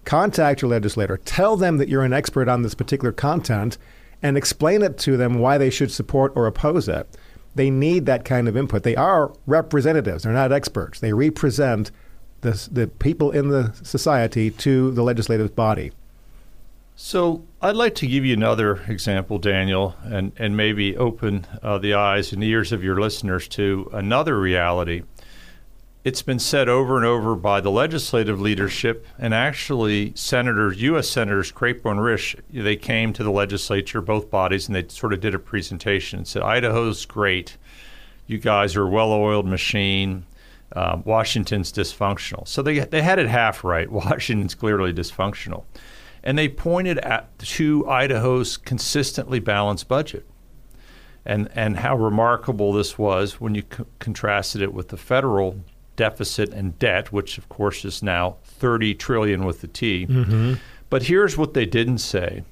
Contact 0.09 0.63
your 0.63 0.71
legislator. 0.71 1.19
Tell 1.19 1.55
them 1.55 1.77
that 1.77 1.91
you're 1.91 2.03
an 2.03 2.15
expert 2.15 2.49
on 2.49 2.63
this 2.63 2.75
particular 2.75 3.13
content 3.13 3.77
and 4.23 4.39
explain 4.39 4.81
it 4.81 4.97
to 5.01 5.19
them 5.19 5.39
why 5.39 5.59
they 5.59 5.69
should 5.69 5.93
support 5.93 6.33
or 6.35 6.47
oppose 6.47 6.89
it. 6.89 7.07
They 7.55 7.69
need 7.69 8.07
that 8.07 8.25
kind 8.25 8.49
of 8.49 8.57
input. 8.57 8.85
They 8.85 8.97
are 8.97 9.35
representatives, 9.47 10.23
they're 10.23 10.33
not 10.33 10.51
experts. 10.51 10.99
They 10.99 11.13
represent 11.13 11.91
the, 12.41 12.53
the 12.73 12.87
people 12.87 13.33
in 13.33 13.51
the 13.51 13.75
society 13.83 14.51
to 14.51 14.93
the 14.93 15.03
legislative 15.03 15.55
body. 15.55 15.93
So 16.97 17.45
I'd 17.61 17.77
like 17.77 17.95
to 17.97 18.07
give 18.07 18.25
you 18.25 18.33
another 18.33 18.81
example, 18.89 19.39
Daniel, 19.39 19.95
and, 20.05 20.33
and 20.39 20.57
maybe 20.57 20.97
open 20.97 21.47
uh, 21.63 21.77
the 21.77 21.93
eyes 21.93 22.33
and 22.33 22.43
ears 22.43 22.73
of 22.73 22.83
your 22.83 22.99
listeners 22.99 23.47
to 23.49 23.91
another 23.93 24.41
reality. 24.41 25.03
It's 26.09 26.23
been 26.23 26.39
said 26.39 26.71
over 26.71 26.97
and 26.97 27.05
over 27.05 27.35
by 27.35 27.61
the 27.61 27.71
legislative 27.71 28.41
leadership 28.41 29.07
and 29.19 29.35
actually 29.35 30.15
senators, 30.15 30.81
U.S. 30.81 31.07
Senators 31.07 31.53
Crapo 31.53 31.91
and 31.91 32.01
Risch, 32.01 32.35
they 32.51 32.77
came 32.77 33.13
to 33.13 33.23
the 33.23 33.31
legislature, 33.31 34.01
both 34.01 34.31
bodies, 34.31 34.69
and 34.69 34.75
they 34.75 34.89
sort 34.89 35.13
of 35.13 35.21
did 35.21 35.35
a 35.35 35.39
presentation 35.39 36.21
and 36.21 36.27
said, 36.27 36.41
Idaho's 36.41 37.05
great. 37.05 37.59
You 38.27 38.39
guys 38.39 38.75
are 38.75 38.85
a 38.85 38.89
well 38.89 39.13
oiled 39.13 39.45
machine. 39.45 40.25
Um, 40.75 41.03
Washington's 41.05 41.71
dysfunctional. 41.71 42.49
So 42.49 42.63
they, 42.63 42.79
they 42.79 43.03
had 43.03 43.19
it 43.19 43.29
half 43.29 43.63
right. 43.63 43.93
Washington's 43.93 44.55
clearly 44.55 44.95
dysfunctional 44.95 45.65
and 46.23 46.39
they 46.39 46.49
pointed 46.49 46.97
at 47.01 47.39
to 47.39 47.87
Idaho's 47.87 48.57
consistently 48.57 49.41
balanced 49.41 49.89
budget. 49.89 50.25
And, 51.27 51.51
and 51.55 51.77
how 51.77 51.97
remarkable 51.97 52.73
this 52.73 52.97
was 52.97 53.39
when 53.39 53.55
you 53.55 53.63
c- 53.71 53.85
contrasted 53.99 54.63
it 54.63 54.73
with 54.73 54.89
the 54.89 54.97
federal 54.97 55.61
deficit 55.99 56.55
and 56.55 56.79
debt, 56.79 57.13
which 57.13 57.37
of 57.37 57.51
course 57.51 57.85
is 57.85 58.03
now 58.03 58.37
30 58.45 58.95
trillion 58.95 59.45
with 59.45 59.61
the 59.61 59.67
T. 59.67 60.07
Mm-hmm. 60.07 60.55
But 60.89 61.03
here's 61.03 61.37
what 61.37 61.53
they 61.53 61.67
didn't 61.67 61.99
say. 61.99 62.45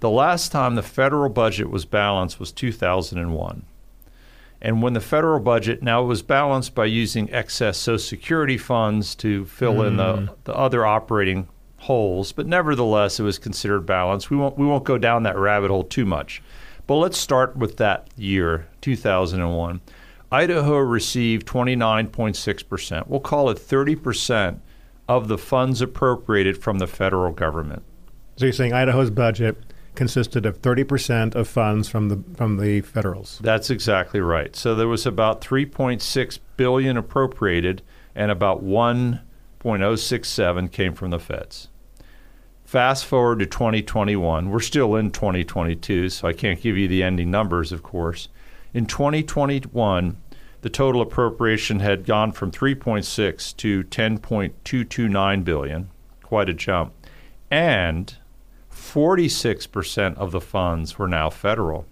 The 0.00 0.08
last 0.08 0.50
time 0.50 0.74
the 0.74 0.82
federal 0.82 1.28
budget 1.28 1.68
was 1.68 1.84
balanced 1.84 2.40
was 2.40 2.50
2001. 2.50 3.64
And 4.62 4.80
when 4.80 4.92
the 4.92 5.00
federal 5.00 5.40
budget 5.40 5.82
now 5.82 6.02
was 6.04 6.22
balanced 6.22 6.74
by 6.74 6.86
using 6.86 7.30
excess 7.32 7.76
Social 7.76 7.98
Security 7.98 8.56
funds 8.56 9.14
to 9.16 9.44
fill 9.44 9.74
mm. 9.74 9.88
in 9.88 9.96
the, 9.96 10.14
mm. 10.14 10.34
the 10.44 10.54
other 10.54 10.86
operating 10.86 11.48
holes, 11.78 12.30
but 12.30 12.46
nevertheless, 12.46 13.18
it 13.18 13.24
was 13.24 13.38
considered 13.38 13.84
balanced. 13.84 14.30
We 14.30 14.36
won't 14.36 14.56
we 14.56 14.64
won't 14.64 14.84
go 14.84 14.98
down 14.98 15.24
that 15.24 15.36
rabbit 15.36 15.70
hole 15.70 15.82
too 15.82 16.06
much, 16.06 16.40
but 16.86 16.96
let's 16.96 17.18
start 17.18 17.56
with 17.56 17.76
that 17.78 18.08
year, 18.16 18.68
2001. 18.80 19.80
Idaho 20.32 20.78
received 20.78 21.46
29.6 21.46 22.68
percent. 22.68 23.08
We'll 23.08 23.20
call 23.20 23.50
it 23.50 23.58
30 23.58 23.96
percent 23.96 24.62
of 25.08 25.26
the 25.28 25.36
funds 25.36 25.82
appropriated 25.82 26.56
from 26.56 26.78
the 26.78 26.86
federal 26.86 27.32
government. 27.32 27.82
So 28.36 28.46
you're 28.46 28.54
saying 28.54 28.72
Idaho's 28.72 29.10
budget 29.10 29.58
consisted 29.94 30.46
of 30.46 30.56
30 30.58 30.84
percent 30.84 31.34
of 31.34 31.48
funds 31.48 31.88
from 31.88 32.08
the 32.08 32.22
from 32.34 32.56
the 32.56 32.80
federals. 32.80 33.38
That's 33.42 33.68
exactly 33.68 34.20
right. 34.20 34.56
So 34.56 34.74
there 34.74 34.88
was 34.88 35.04
about 35.04 35.42
3.6 35.42 36.38
billion 36.56 36.96
appropriated, 36.96 37.82
and 38.14 38.30
about 38.30 38.64
1.067 38.64 40.72
came 40.72 40.94
from 40.94 41.10
the 41.10 41.18
feds. 41.18 41.68
Fast 42.64 43.04
forward 43.04 43.40
to 43.40 43.46
2021. 43.46 44.48
We're 44.48 44.60
still 44.60 44.96
in 44.96 45.10
2022, 45.10 46.08
so 46.08 46.26
I 46.26 46.32
can't 46.32 46.58
give 46.58 46.78
you 46.78 46.88
the 46.88 47.02
ending 47.02 47.30
numbers, 47.30 47.70
of 47.70 47.82
course. 47.82 48.28
In 48.74 48.86
2021, 48.86 50.16
the 50.62 50.70
total 50.70 51.02
appropriation 51.02 51.80
had 51.80 52.06
gone 52.06 52.32
from 52.32 52.50
3.6 52.50 53.56
to 53.56 53.84
10.229 53.84 55.44
billion, 55.44 55.90
quite 56.22 56.48
a 56.48 56.54
jump. 56.54 56.94
And 57.50 58.16
46% 58.72 60.16
of 60.16 60.30
the 60.30 60.40
funds 60.40 60.98
were 60.98 61.08
now 61.08 61.28
federal, 61.28 61.86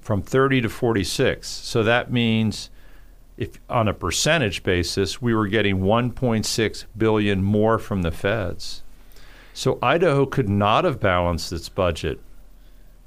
from 0.00 0.22
30 0.22 0.60
to 0.62 0.68
46. 0.68 1.48
So 1.48 1.82
that 1.82 2.12
means 2.12 2.70
if 3.36 3.58
on 3.68 3.88
a 3.88 3.94
percentage 3.94 4.62
basis, 4.62 5.20
we 5.20 5.34
were 5.34 5.48
getting 5.48 5.80
1.6 5.80 6.84
billion 6.96 7.42
more 7.42 7.78
from 7.78 8.02
the 8.02 8.12
feds. 8.12 8.82
So 9.54 9.78
Idaho 9.82 10.26
could 10.26 10.48
not 10.48 10.84
have 10.84 11.00
balanced 11.00 11.52
its 11.52 11.68
budget 11.68 12.20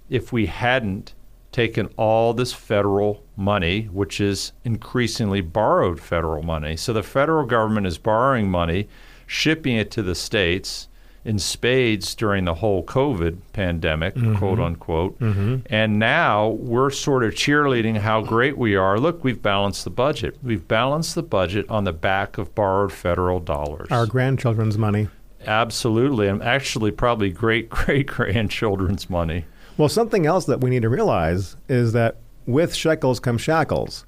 if 0.10 0.34
we 0.34 0.48
hadn't 0.48 1.14
taken 1.56 1.88
all 1.96 2.34
this 2.34 2.52
federal 2.52 3.24
money, 3.38 3.84
which 3.84 4.20
is 4.20 4.52
increasingly 4.66 5.40
borrowed 5.40 6.02
federal 6.02 6.44
money. 6.44 6.76
So 6.76 6.92
the 6.92 7.02
federal 7.02 7.46
government 7.46 7.88
is 7.88 7.98
borrowing 7.98 8.52
money, 8.52 8.90
shipping 9.26 9.78
it 9.78 9.90
to 9.92 10.04
the 10.04 10.16
states 10.16 10.90
in 11.24 11.40
spades 11.40 12.14
during 12.14 12.44
the 12.44 12.56
whole 12.56 12.84
COVID 12.84 13.38
pandemic, 13.54 14.16
mm-hmm. 14.16 14.36
quote 14.36 14.60
unquote. 14.60 15.18
Mm-hmm. 15.20 15.60
And 15.68 15.98
now 15.98 16.50
we're 16.50 16.90
sort 16.90 17.24
of 17.24 17.34
cheerleading 17.34 18.00
how 18.00 18.22
great 18.22 18.58
we 18.58 18.76
are. 18.76 19.00
Look, 19.00 19.24
we've 19.24 19.42
balanced 19.42 19.86
the 19.86 19.90
budget. 19.92 20.38
We've 20.44 20.68
balanced 20.68 21.16
the 21.16 21.24
budget 21.24 21.70
on 21.70 21.86
the 21.86 21.94
back 21.94 22.38
of 22.38 22.54
borrowed 22.54 22.92
federal 22.92 23.40
dollars. 23.40 23.88
Our 23.92 24.06
grandchildren's 24.06 24.78
money. 24.78 25.08
Absolutely, 25.48 26.28
and 26.28 26.44
actually, 26.44 26.92
probably 26.92 27.30
great 27.30 27.70
great 27.80 28.08
grandchildren's 28.08 29.10
money. 29.10 29.46
Well, 29.78 29.90
something 29.90 30.26
else 30.26 30.46
that 30.46 30.62
we 30.62 30.70
need 30.70 30.84
to 30.84 30.90
realize 30.90 31.58
is 31.68 31.92
that 31.92 32.16
with 32.46 32.74
shekels 32.74 33.20
come 33.20 33.38
shackles. 33.38 34.06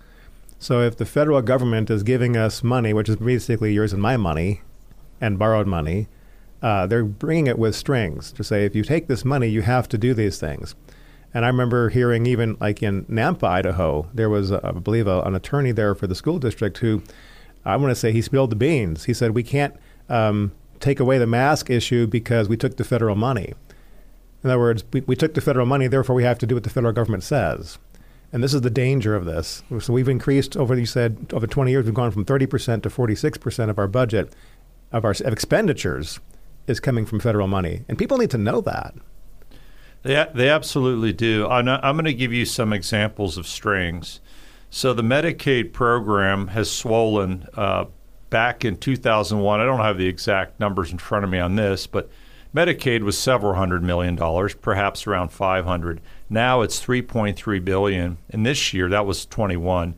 So 0.59 0.81
if 0.81 0.95
the 0.95 1.05
federal 1.05 1.41
government 1.41 1.89
is 1.89 2.03
giving 2.03 2.37
us 2.37 2.63
money, 2.63 2.93
which 2.93 3.09
is 3.09 3.17
basically 3.17 3.73
yours 3.73 3.91
and 3.91 4.01
my 4.01 4.15
money, 4.15 4.61
and 5.19 5.37
borrowed 5.37 5.67
money, 5.67 6.07
uh, 6.61 6.87
they're 6.87 7.03
bringing 7.03 7.47
it 7.47 7.59
with 7.59 7.75
strings 7.75 8.31
to 8.31 8.43
say 8.43 8.65
if 8.65 8.75
you 8.75 8.83
take 8.83 9.07
this 9.07 9.25
money, 9.25 9.47
you 9.47 9.61
have 9.61 9.89
to 9.89 9.97
do 9.97 10.13
these 10.13 10.39
things. 10.39 10.73
And 11.33 11.43
I 11.43 11.49
remember 11.49 11.89
hearing 11.89 12.25
even 12.25 12.55
like 12.61 12.81
in 12.81 13.03
Nampa, 13.05 13.43
Idaho, 13.43 14.07
there 14.13 14.29
was, 14.29 14.51
uh, 14.53 14.61
I 14.63 14.71
believe, 14.71 15.07
a, 15.07 15.21
an 15.23 15.35
attorney 15.35 15.73
there 15.73 15.93
for 15.95 16.07
the 16.07 16.15
school 16.15 16.39
district 16.39 16.77
who, 16.77 17.03
I 17.65 17.75
want 17.75 17.91
to 17.91 17.95
say, 17.95 18.13
he 18.13 18.21
spilled 18.21 18.51
the 18.51 18.55
beans. 18.55 19.03
He 19.03 19.13
said 19.13 19.31
we 19.31 19.43
can't 19.43 19.75
um, 20.07 20.53
take 20.79 21.01
away 21.01 21.17
the 21.17 21.27
mask 21.27 21.69
issue 21.69 22.07
because 22.07 22.47
we 22.47 22.55
took 22.55 22.77
the 22.77 22.85
federal 22.85 23.15
money. 23.15 23.53
In 24.47 24.51
other 24.51 24.59
words, 24.59 24.85
we, 24.93 25.01
we 25.01 25.17
took 25.17 25.33
the 25.33 25.41
federal 25.41 25.65
money, 25.65 25.87
therefore 25.87 26.15
we 26.15 26.23
have 26.23 26.39
to 26.39 26.47
do 26.47 26.55
what 26.55 26.63
the 26.63 26.69
federal 26.69 26.93
government 26.93 27.23
says. 27.23 27.79
And 28.31 28.41
this 28.41 28.53
is 28.53 28.61
the 28.61 28.69
danger 28.69 29.13
of 29.13 29.25
this. 29.25 29.61
So 29.79 29.91
we've 29.91 30.07
increased 30.07 30.55
over, 30.55 30.73
you 30.73 30.85
said, 30.85 31.31
over 31.33 31.47
20 31.47 31.69
years, 31.69 31.83
we've 31.83 31.93
gone 31.93 32.11
from 32.11 32.23
30% 32.23 32.83
to 32.83 32.89
46% 32.89 33.69
of 33.69 33.77
our 33.77 33.89
budget, 33.89 34.33
of 34.93 35.03
our 35.03 35.11
of 35.11 35.33
expenditures, 35.33 36.21
is 36.65 36.79
coming 36.79 37.05
from 37.05 37.19
federal 37.19 37.47
money. 37.47 37.83
And 37.89 37.97
people 37.97 38.17
need 38.17 38.31
to 38.31 38.37
know 38.37 38.61
that. 38.61 38.93
They, 40.03 40.25
they 40.33 40.49
absolutely 40.49 41.11
do. 41.11 41.45
I'm, 41.49 41.67
I'm 41.67 41.95
going 41.95 42.05
to 42.05 42.13
give 42.13 42.31
you 42.31 42.45
some 42.45 42.71
examples 42.71 43.37
of 43.37 43.47
strings. 43.47 44.21
So 44.69 44.93
the 44.93 45.03
Medicaid 45.03 45.73
program 45.73 46.47
has 46.47 46.71
swollen 46.71 47.47
uh, 47.53 47.85
back 48.29 48.63
in 48.63 48.77
2001, 48.77 49.59
I 49.59 49.65
don't 49.65 49.79
have 49.79 49.97
the 49.97 50.07
exact 50.07 50.57
numbers 50.59 50.91
in 50.91 50.97
front 50.97 51.25
of 51.25 51.31
me 51.31 51.39
on 51.39 51.55
this, 51.55 51.85
but 51.85 52.09
Medicaid 52.57 53.03
was 53.03 53.15
several 53.15 53.53
hundred 53.53 53.83
million 53.83 54.15
dollars, 54.15 54.55
perhaps 54.55 55.05
around 55.05 55.29
500. 55.29 56.01
Now 56.27 56.61
it's 56.61 56.83
3.3 56.83 57.63
billion, 57.63 58.17
and 58.31 58.43
this 58.43 58.73
year 58.73 58.89
that 58.89 59.05
was 59.05 59.27
21. 59.27 59.93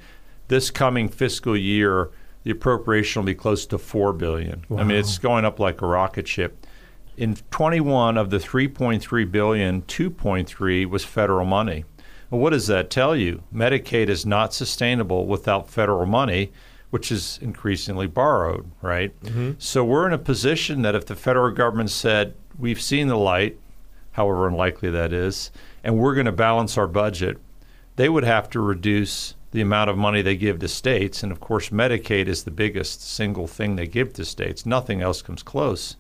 This 0.50 0.70
coming 0.70 1.08
fiscal 1.08 1.56
year, 1.56 2.10
the 2.44 2.52
appropriation 2.52 3.22
will 3.22 3.28
be 3.28 3.34
close 3.34 3.66
to 3.68 3.78
four 3.78 4.12
billion. 4.12 4.66
Wow. 4.68 4.80
I 4.80 4.84
mean, 4.84 4.98
it's 4.98 5.18
going 5.18 5.46
up 5.46 5.58
like 5.58 5.82
a 5.82 5.86
rocket 5.86 6.28
ship. 6.28 6.68
In 7.16 7.38
21 7.50 8.18
of 8.18 8.30
the 8.30 8.40
3.3 8.40 9.32
billion, 9.32 9.82
2.3 9.84 10.86
was 10.86 11.06
federal 11.06 11.46
money. 11.46 11.86
Well, 12.30 12.42
what 12.42 12.50
does 12.50 12.68
that 12.68 12.90
tell 12.90 13.16
you? 13.16 13.42
Medicaid 13.54 14.10
is 14.10 14.26
not 14.26 14.54
sustainable 14.54 15.28
without 15.28 15.70
federal 15.70 16.06
money, 16.06 16.52
which 16.90 17.12
is 17.12 17.40
increasingly 17.42 18.08
borrowed, 18.08 18.70
right? 18.82 19.20
Mm-hmm. 19.24 19.52
So 19.60 19.84
we're 19.84 20.08
in 20.08 20.14
a 20.14 20.18
position 20.18 20.82
that 20.82 20.96
if 20.96 21.06
the 21.06 21.16
federal 21.16 21.52
government 21.52 21.92
said, 21.92 22.34
we've 22.58 22.82
seen 22.82 23.08
the 23.08 23.18
light, 23.18 23.60
however 24.14 24.48
unlikely 24.48 24.90
that 24.92 25.14
is, 25.14 25.52
and 25.84 25.98
we're 25.98 26.16
going 26.16 26.26
to 26.26 26.32
balance 26.32 26.78
our 26.78 26.88
budget, 26.88 27.38
they 27.96 28.10
would 28.10 28.24
have 28.24 28.50
to 28.52 28.60
reduce 28.60 29.36
the 29.52 29.62
amount 29.62 29.90
of 29.90 29.98
money 29.98 30.22
they 30.22 30.36
give 30.36 30.60
to 30.60 30.68
states. 30.68 31.24
And 31.24 31.32
of 31.32 31.40
course, 31.40 31.70
Medicaid 31.70 32.28
is 32.28 32.44
the 32.44 32.52
biggest 32.52 33.02
single 33.02 33.48
thing 33.48 33.76
they 33.76 33.88
give 33.88 34.14
to 34.14 34.26
states. 34.26 34.66
Nothing 34.66 35.02
else 35.02 35.22
comes 35.22 35.44
close. 35.44 35.96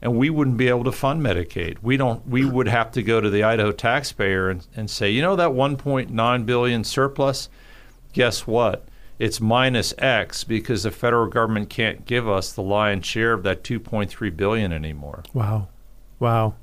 And 0.00 0.18
we 0.18 0.30
wouldn't 0.30 0.56
be 0.56 0.68
able 0.68 0.84
to 0.84 0.92
fund 0.92 1.22
Medicaid. 1.22 1.78
We 1.80 1.96
don't. 1.96 2.26
We 2.26 2.44
would 2.44 2.68
have 2.68 2.92
to 2.92 3.02
go 3.02 3.20
to 3.20 3.30
the 3.30 3.42
Idaho 3.42 3.72
taxpayer 3.72 4.50
and, 4.50 4.66
and 4.76 4.90
say, 4.90 5.10
you 5.10 5.22
know, 5.22 5.34
that 5.36 5.50
1.9 5.50 6.46
billion 6.46 6.84
surplus. 6.84 7.48
Guess 8.12 8.46
what? 8.46 8.86
It's 9.18 9.40
minus 9.40 9.94
X 9.98 10.44
because 10.44 10.82
the 10.82 10.90
federal 10.90 11.28
government 11.28 11.70
can't 11.70 12.04
give 12.04 12.28
us 12.28 12.52
the 12.52 12.62
lion's 12.62 13.06
share 13.06 13.32
of 13.32 13.42
that 13.44 13.62
2.3 13.62 14.36
billion 14.36 14.72
anymore. 14.72 15.22
Wow, 15.32 15.68
wow. 16.18 16.54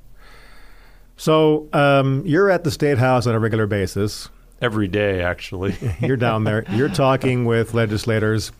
So 1.16 1.68
um, 1.72 2.22
you're 2.26 2.50
at 2.50 2.64
the 2.64 2.70
state 2.70 2.98
house 2.98 3.26
on 3.26 3.34
a 3.34 3.38
regular 3.38 3.66
basis 3.66 4.28
every 4.60 4.88
day, 4.88 5.22
actually. 5.22 5.76
you're 6.00 6.16
down 6.16 6.44
there. 6.44 6.64
You're 6.70 6.88
talking 6.88 7.44
with 7.44 7.74
legislators. 7.74 8.52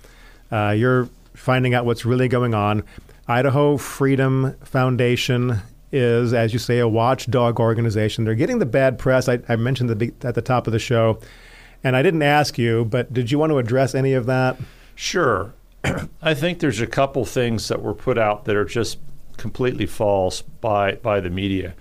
Uh, 0.51 0.71
you're 0.71 1.09
finding 1.35 1.75
out 1.75 1.85
what's 1.85 2.05
really 2.05 2.29
going 2.29 2.55
on. 2.55 2.85
Idaho 3.29 3.77
Freedom 3.77 4.55
Foundation 4.65 5.61
is, 5.93 6.33
as 6.33 6.53
you 6.53 6.59
say, 6.59 6.79
a 6.79 6.89
watchdog 6.89 7.61
organization. 7.61 8.25
They're 8.25 8.35
getting 8.35 8.59
the 8.59 8.67
bad 8.67 8.99
press. 8.99 9.29
I, 9.29 9.39
I 9.49 9.57
mentioned 9.57 9.91
the, 9.91 10.13
at 10.27 10.35
the 10.35 10.43
top 10.43 10.67
of 10.67 10.73
the 10.73 10.79
show, 10.79 11.19
and 11.85 11.97
I 11.97 12.03
didn't 12.03 12.23
ask 12.23 12.59
you, 12.59 12.85
but 12.85 13.13
did 13.13 13.31
you 13.31 13.39
want 13.39 13.51
to 13.51 13.59
address 13.59 13.95
any 13.95 14.13
of 14.13 14.27
that? 14.27 14.59
Sure. 14.95 15.55
I 16.23 16.35
think 16.35 16.61
there's 16.61 16.81
a 16.81 16.87
couple 16.87 17.25
things 17.25 17.69
that 17.69 17.83
were 17.83 17.95
put 17.95 18.19
out 18.19 18.45
that 18.45 18.57
are 18.57 18.65
just 18.65 18.99
completely 19.37 19.87
false 19.87 20.43
by 20.43 20.97
by 20.97 21.21
the 21.21 21.31
media. 21.31 21.75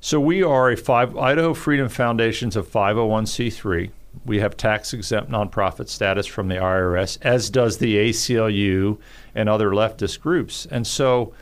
So 0.00 0.20
we 0.20 0.42
are 0.42 0.70
a 0.70 0.76
five 0.76 1.16
Idaho 1.16 1.54
Freedom 1.54 1.88
Foundation's 1.88 2.56
a 2.56 2.62
501c3. 2.62 3.90
We 4.26 4.40
have 4.40 4.56
tax 4.56 4.92
exempt 4.92 5.30
nonprofit 5.30 5.88
status 5.88 6.26
from 6.26 6.48
the 6.48 6.56
IRS, 6.56 7.18
as 7.22 7.50
does 7.50 7.78
the 7.78 7.96
ACLU 7.96 8.98
and 9.34 9.48
other 9.48 9.70
leftist 9.70 10.20
groups. 10.20 10.66
And 10.70 10.86
so 10.86 11.32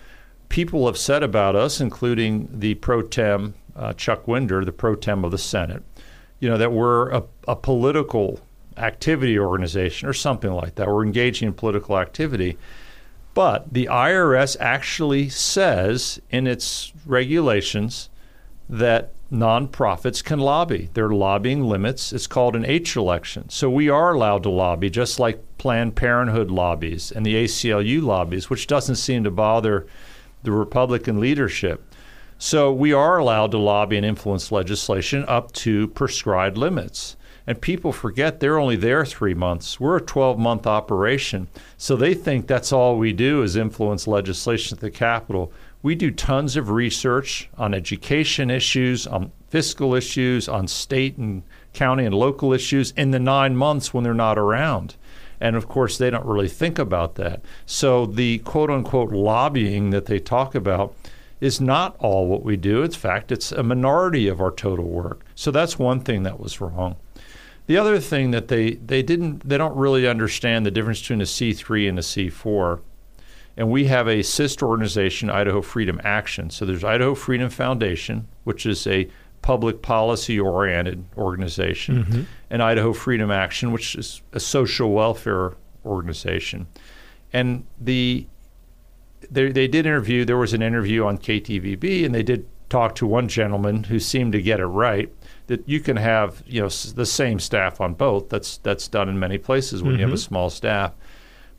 people 0.48 0.86
have 0.86 0.98
said 0.98 1.22
about 1.22 1.56
us, 1.56 1.80
including 1.80 2.48
the 2.52 2.74
pro 2.74 3.02
tem 3.02 3.54
uh, 3.74 3.92
Chuck 3.94 4.28
Winder, 4.28 4.64
the 4.64 4.72
pro 4.72 4.94
tem 4.94 5.24
of 5.24 5.30
the 5.30 5.38
Senate, 5.38 5.82
you 6.40 6.48
know, 6.48 6.58
that 6.58 6.72
we're 6.72 7.10
a, 7.10 7.22
a 7.46 7.56
political 7.56 8.40
activity 8.76 9.38
organization 9.38 10.08
or 10.08 10.12
something 10.12 10.52
like 10.52 10.74
that. 10.76 10.88
We're 10.88 11.04
engaging 11.04 11.48
in 11.48 11.54
political 11.54 11.98
activity. 11.98 12.58
But 13.34 13.72
the 13.72 13.86
IRS 13.86 14.56
actually 14.58 15.28
says 15.28 16.20
in 16.30 16.46
its 16.46 16.92
regulations 17.06 18.08
that 18.68 19.12
nonprofits 19.30 20.24
can 20.24 20.40
lobby. 20.40 20.90
There 20.94 21.06
are 21.06 21.14
lobbying 21.14 21.64
limits. 21.64 22.12
It's 22.12 22.26
called 22.26 22.56
an 22.56 22.64
H 22.64 22.96
election. 22.96 23.48
So 23.48 23.70
we 23.70 23.88
are 23.88 24.12
allowed 24.14 24.42
to 24.44 24.50
lobby, 24.50 24.90
just 24.90 25.20
like 25.20 25.44
Planned 25.58 25.94
Parenthood 25.94 26.50
lobbies 26.50 27.12
and 27.12 27.24
the 27.24 27.34
ACLU 27.44 28.02
lobbies, 28.02 28.50
which 28.50 28.66
doesn't 28.66 28.96
seem 28.96 29.22
to 29.24 29.30
bother 29.30 29.86
the 30.42 30.52
Republican 30.52 31.20
leadership. 31.20 31.89
So 32.42 32.72
we 32.72 32.94
are 32.94 33.18
allowed 33.18 33.50
to 33.50 33.58
lobby 33.58 33.98
and 33.98 34.06
influence 34.06 34.50
legislation 34.50 35.26
up 35.28 35.52
to 35.52 35.88
prescribed 35.88 36.56
limits. 36.56 37.18
And 37.46 37.60
people 37.60 37.92
forget 37.92 38.40
they're 38.40 38.58
only 38.58 38.76
there 38.76 39.04
three 39.04 39.34
months. 39.34 39.78
We're 39.78 39.98
a 39.98 40.00
12 40.00 40.38
month 40.38 40.66
operation. 40.66 41.48
So 41.76 41.96
they 41.96 42.14
think 42.14 42.46
that's 42.46 42.72
all 42.72 42.96
we 42.96 43.12
do 43.12 43.42
is 43.42 43.56
influence 43.56 44.06
legislation 44.06 44.78
at 44.78 44.80
the 44.80 44.90
Capitol. 44.90 45.52
We 45.82 45.94
do 45.94 46.10
tons 46.10 46.56
of 46.56 46.70
research 46.70 47.50
on 47.58 47.74
education 47.74 48.50
issues, 48.50 49.06
on 49.06 49.32
fiscal 49.50 49.94
issues, 49.94 50.48
on 50.48 50.66
state 50.66 51.18
and 51.18 51.42
county 51.74 52.06
and 52.06 52.14
local 52.14 52.54
issues 52.54 52.92
in 52.92 53.10
the 53.10 53.20
nine 53.20 53.54
months 53.54 53.92
when 53.92 54.02
they're 54.02 54.14
not 54.14 54.38
around. 54.38 54.96
And 55.42 55.56
of 55.56 55.68
course, 55.68 55.98
they 55.98 56.08
don't 56.08 56.24
really 56.24 56.48
think 56.48 56.78
about 56.78 57.16
that. 57.16 57.42
So 57.66 58.06
the 58.06 58.38
quote 58.38 58.70
unquote 58.70 59.12
lobbying 59.12 59.90
that 59.90 60.06
they 60.06 60.18
talk 60.18 60.54
about 60.54 60.94
is 61.40 61.60
not 61.60 61.96
all 61.98 62.26
what 62.26 62.42
we 62.42 62.56
do. 62.56 62.82
In 62.82 62.90
fact, 62.90 63.32
it's 63.32 63.52
a 63.52 63.62
minority 63.62 64.28
of 64.28 64.40
our 64.40 64.50
total 64.50 64.84
work. 64.84 65.24
So 65.34 65.50
that's 65.50 65.78
one 65.78 66.00
thing 66.00 66.22
that 66.24 66.38
was 66.38 66.60
wrong. 66.60 66.96
The 67.66 67.78
other 67.78 67.98
thing 68.00 68.32
that 68.32 68.48
they, 68.48 68.72
they 68.72 69.02
didn't 69.02 69.48
they 69.48 69.56
don't 69.56 69.76
really 69.76 70.06
understand 70.06 70.66
the 70.66 70.70
difference 70.70 71.00
between 71.00 71.20
a 71.20 71.24
C3 71.24 71.88
and 71.88 71.98
a 71.98 72.02
C4. 72.02 72.80
And 73.56 73.70
we 73.70 73.84
have 73.86 74.08
a 74.08 74.22
sister 74.22 74.66
organization, 74.66 75.30
Idaho 75.30 75.60
Freedom 75.62 76.00
Action. 76.02 76.50
So 76.50 76.64
there's 76.64 76.84
Idaho 76.84 77.14
Freedom 77.14 77.50
Foundation, 77.50 78.26
which 78.44 78.66
is 78.66 78.86
a 78.86 79.08
public 79.42 79.82
policy 79.82 80.38
oriented 80.38 81.04
organization, 81.16 82.04
mm-hmm. 82.04 82.22
and 82.50 82.62
Idaho 82.62 82.92
Freedom 82.92 83.30
Action, 83.30 83.72
which 83.72 83.94
is 83.94 84.22
a 84.32 84.40
social 84.40 84.92
welfare 84.92 85.54
organization. 85.84 86.66
And 87.32 87.64
the 87.80 88.26
they, 89.30 89.50
they 89.50 89.68
did 89.68 89.86
interview, 89.86 90.24
there 90.24 90.36
was 90.36 90.52
an 90.52 90.62
interview 90.62 91.04
on 91.04 91.18
KTVB, 91.18 92.04
and 92.04 92.14
they 92.14 92.22
did 92.22 92.46
talk 92.68 92.94
to 92.94 93.06
one 93.06 93.28
gentleman 93.28 93.84
who 93.84 93.98
seemed 93.98 94.32
to 94.32 94.40
get 94.40 94.60
it 94.60 94.66
right 94.66 95.12
that 95.48 95.68
you 95.68 95.80
can 95.80 95.96
have 95.96 96.44
you 96.46 96.60
know 96.60 96.68
the 96.68 97.04
same 97.04 97.40
staff 97.40 97.80
on 97.80 97.94
both. 97.94 98.28
That's 98.28 98.58
that's 98.58 98.86
done 98.86 99.08
in 99.08 99.18
many 99.18 99.36
places 99.36 99.82
when 99.82 99.92
mm-hmm. 99.92 100.00
you 100.00 100.06
have 100.06 100.12
a 100.12 100.16
mm-hmm. 100.16 100.28
small 100.28 100.50
staff. 100.50 100.92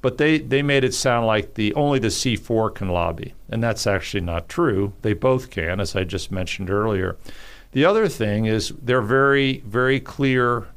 But 0.01 0.17
they, 0.17 0.39
they 0.39 0.63
made 0.63 0.83
it 0.83 0.95
sound 0.95 1.27
like 1.27 1.53
the 1.53 1.75
only 1.75 1.99
the 1.99 2.07
C4 2.07 2.73
can 2.73 2.89
lobby, 2.89 3.35
and 3.49 3.61
that's 3.61 3.85
actually 3.85 4.21
not 4.21 4.49
true. 4.49 4.93
They 5.03 5.13
both 5.13 5.51
can, 5.51 5.79
as 5.79 5.95
I 5.95 6.05
just 6.05 6.31
mentioned 6.31 6.71
earlier. 6.71 7.17
The 7.73 7.85
other 7.85 8.07
thing 8.07 8.45
is 8.45 8.69
they're 8.81 9.01
very 9.01 9.59
very 9.59 9.99
clear 9.99 10.67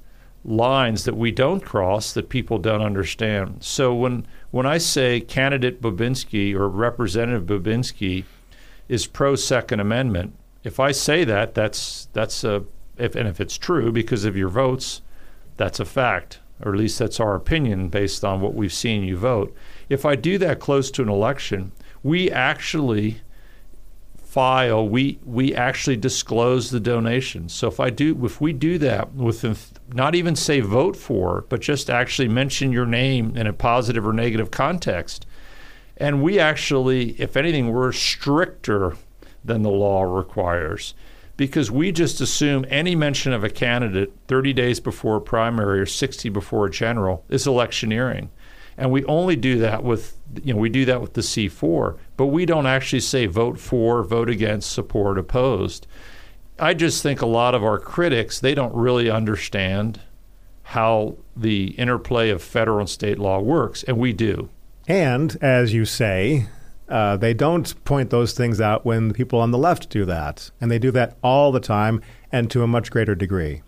lines 0.44 1.04
that 1.04 1.16
we 1.16 1.30
don't 1.30 1.60
cross 1.60 2.12
that 2.12 2.28
people 2.28 2.58
don't 2.58 2.82
understand. 2.82 3.56
So 3.60 3.94
when 3.94 4.26
when 4.50 4.66
I 4.66 4.78
say 4.78 5.20
candidate 5.20 5.80
Bobinski 5.80 6.54
or 6.54 6.68
Representative 6.68 7.44
Bobinski 7.44 8.24
is 8.88 9.06
pro 9.06 9.34
Second 9.34 9.80
Amendment, 9.80 10.34
if 10.62 10.78
I 10.78 10.92
say 10.92 11.24
that, 11.24 11.54
that's 11.54 12.08
that's 12.12 12.44
a 12.44 12.64
if 12.98 13.16
and 13.16 13.28
if 13.28 13.40
it's 13.40 13.58
true 13.58 13.90
because 13.90 14.24
of 14.24 14.36
your 14.36 14.48
votes, 14.48 15.02
that's 15.56 15.80
a 15.80 15.84
fact 15.84 16.40
or 16.62 16.72
at 16.72 16.78
least 16.78 16.98
that's 16.98 17.20
our 17.20 17.34
opinion 17.34 17.88
based 17.88 18.24
on 18.24 18.40
what 18.40 18.54
we've 18.54 18.72
seen 18.72 19.02
you 19.02 19.16
vote. 19.16 19.54
If 19.88 20.04
I 20.04 20.14
do 20.14 20.38
that 20.38 20.60
close 20.60 20.90
to 20.92 21.02
an 21.02 21.08
election, 21.08 21.72
we 22.02 22.30
actually 22.30 23.20
file 24.18 24.88
we 24.88 25.18
we 25.24 25.54
actually 25.54 25.96
disclose 25.96 26.70
the 26.70 26.80
donations. 26.80 27.52
So 27.54 27.68
if 27.68 27.80
I 27.80 27.90
do 27.90 28.24
if 28.24 28.40
we 28.40 28.52
do 28.52 28.78
that 28.78 29.14
with 29.14 29.73
not 29.92 30.14
even 30.14 30.34
say 30.34 30.60
vote 30.60 30.96
for, 30.96 31.44
but 31.48 31.60
just 31.60 31.90
actually 31.90 32.28
mention 32.28 32.72
your 32.72 32.86
name 32.86 33.36
in 33.36 33.46
a 33.46 33.52
positive 33.52 34.06
or 34.06 34.12
negative 34.12 34.50
context, 34.50 35.26
and 35.96 36.22
we 36.22 36.38
actually, 36.38 37.10
if 37.20 37.36
anything, 37.36 37.72
we're 37.72 37.92
stricter 37.92 38.96
than 39.44 39.62
the 39.62 39.70
law 39.70 40.02
requires 40.02 40.94
because 41.36 41.70
we 41.70 41.92
just 41.92 42.20
assume 42.20 42.64
any 42.68 42.94
mention 42.94 43.32
of 43.32 43.44
a 43.44 43.50
candidate 43.50 44.12
30 44.28 44.52
days 44.52 44.80
before 44.80 45.16
a 45.16 45.20
primary 45.20 45.80
or 45.80 45.86
60 45.86 46.28
before 46.28 46.66
a 46.66 46.70
general 46.70 47.24
is 47.28 47.46
electioneering. 47.46 48.30
And 48.76 48.90
we 48.90 49.04
only 49.04 49.36
do 49.36 49.58
that 49.58 49.84
with, 49.84 50.16
you 50.42 50.54
know, 50.54 50.60
we 50.60 50.68
do 50.68 50.84
that 50.84 51.00
with 51.00 51.14
the 51.14 51.20
C4, 51.20 51.96
but 52.16 52.26
we 52.26 52.44
don't 52.46 52.66
actually 52.66 53.00
say 53.00 53.26
vote 53.26 53.58
for, 53.58 54.02
vote 54.02 54.28
against, 54.28 54.72
support, 54.72 55.18
opposed. 55.18 55.86
I 56.58 56.74
just 56.74 57.02
think 57.02 57.20
a 57.20 57.26
lot 57.26 57.54
of 57.54 57.64
our 57.64 57.78
critics, 57.78 58.38
they 58.38 58.54
don't 58.54 58.74
really 58.74 59.10
understand 59.10 60.00
how 60.62 61.16
the 61.36 61.68
interplay 61.72 62.30
of 62.30 62.42
federal 62.42 62.80
and 62.80 62.88
state 62.88 63.18
law 63.18 63.40
works, 63.40 63.82
and 63.82 63.98
we 63.98 64.12
do. 64.12 64.48
And 64.86 65.36
as 65.40 65.74
you 65.74 65.84
say, 65.84 66.46
uh, 66.88 67.16
they 67.16 67.34
don't 67.34 67.84
point 67.84 68.10
those 68.10 68.32
things 68.32 68.60
out 68.60 68.84
when 68.84 69.08
the 69.08 69.14
people 69.14 69.40
on 69.40 69.50
the 69.50 69.58
left 69.58 69.88
do 69.88 70.04
that, 70.04 70.50
and 70.60 70.70
they 70.70 70.78
do 70.78 70.90
that 70.92 71.16
all 71.22 71.50
the 71.52 71.60
time 71.60 72.00
and 72.30 72.50
to 72.50 72.62
a 72.62 72.66
much 72.66 72.90
greater 72.90 73.14
degree. 73.14 73.62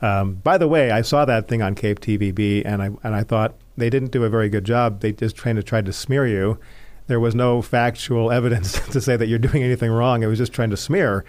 Um, 0.00 0.34
by 0.34 0.58
the 0.58 0.68
way, 0.68 0.90
I 0.90 1.02
saw 1.02 1.24
that 1.24 1.48
thing 1.48 1.62
on 1.62 1.74
KTVB, 1.74 2.62
and 2.64 2.82
I 2.82 2.90
and 3.02 3.14
I 3.14 3.22
thought 3.22 3.54
they 3.76 3.88
didn't 3.88 4.10
do 4.12 4.24
a 4.24 4.28
very 4.28 4.48
good 4.48 4.64
job. 4.64 5.00
They 5.00 5.12
just 5.12 5.36
trying 5.36 5.56
to 5.56 5.62
try 5.62 5.80
to 5.80 5.92
smear 5.92 6.26
you. 6.26 6.58
There 7.06 7.20
was 7.20 7.34
no 7.34 7.62
factual 7.62 8.30
evidence 8.38 8.72
to 8.90 9.00
say 9.00 9.16
that 9.16 9.28
you're 9.28 9.38
doing 9.38 9.62
anything 9.62 9.90
wrong. 9.90 10.22
It 10.22 10.26
was 10.26 10.38
just 10.38 10.52
trying 10.52 10.70
to 10.70 10.76
smear, 10.76 11.24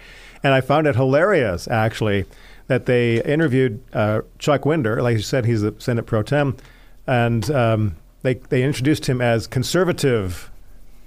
and 0.46 0.54
I 0.54 0.60
found 0.60 0.86
it 0.86 0.94
hilarious 0.94 1.66
actually 1.66 2.24
that 2.68 2.86
they 2.86 3.20
interviewed 3.24 3.82
uh, 3.92 4.20
Chuck 4.38 4.64
Winder. 4.64 5.02
Like 5.02 5.16
you 5.16 5.22
said, 5.22 5.44
he's 5.44 5.62
the 5.62 5.74
Senate 5.78 6.04
pro 6.04 6.22
tem, 6.22 6.56
and 7.04 7.50
um, 7.50 7.96
they 8.22 8.34
they 8.34 8.62
introduced 8.62 9.06
him 9.06 9.20
as 9.20 9.48
conservative 9.48 10.52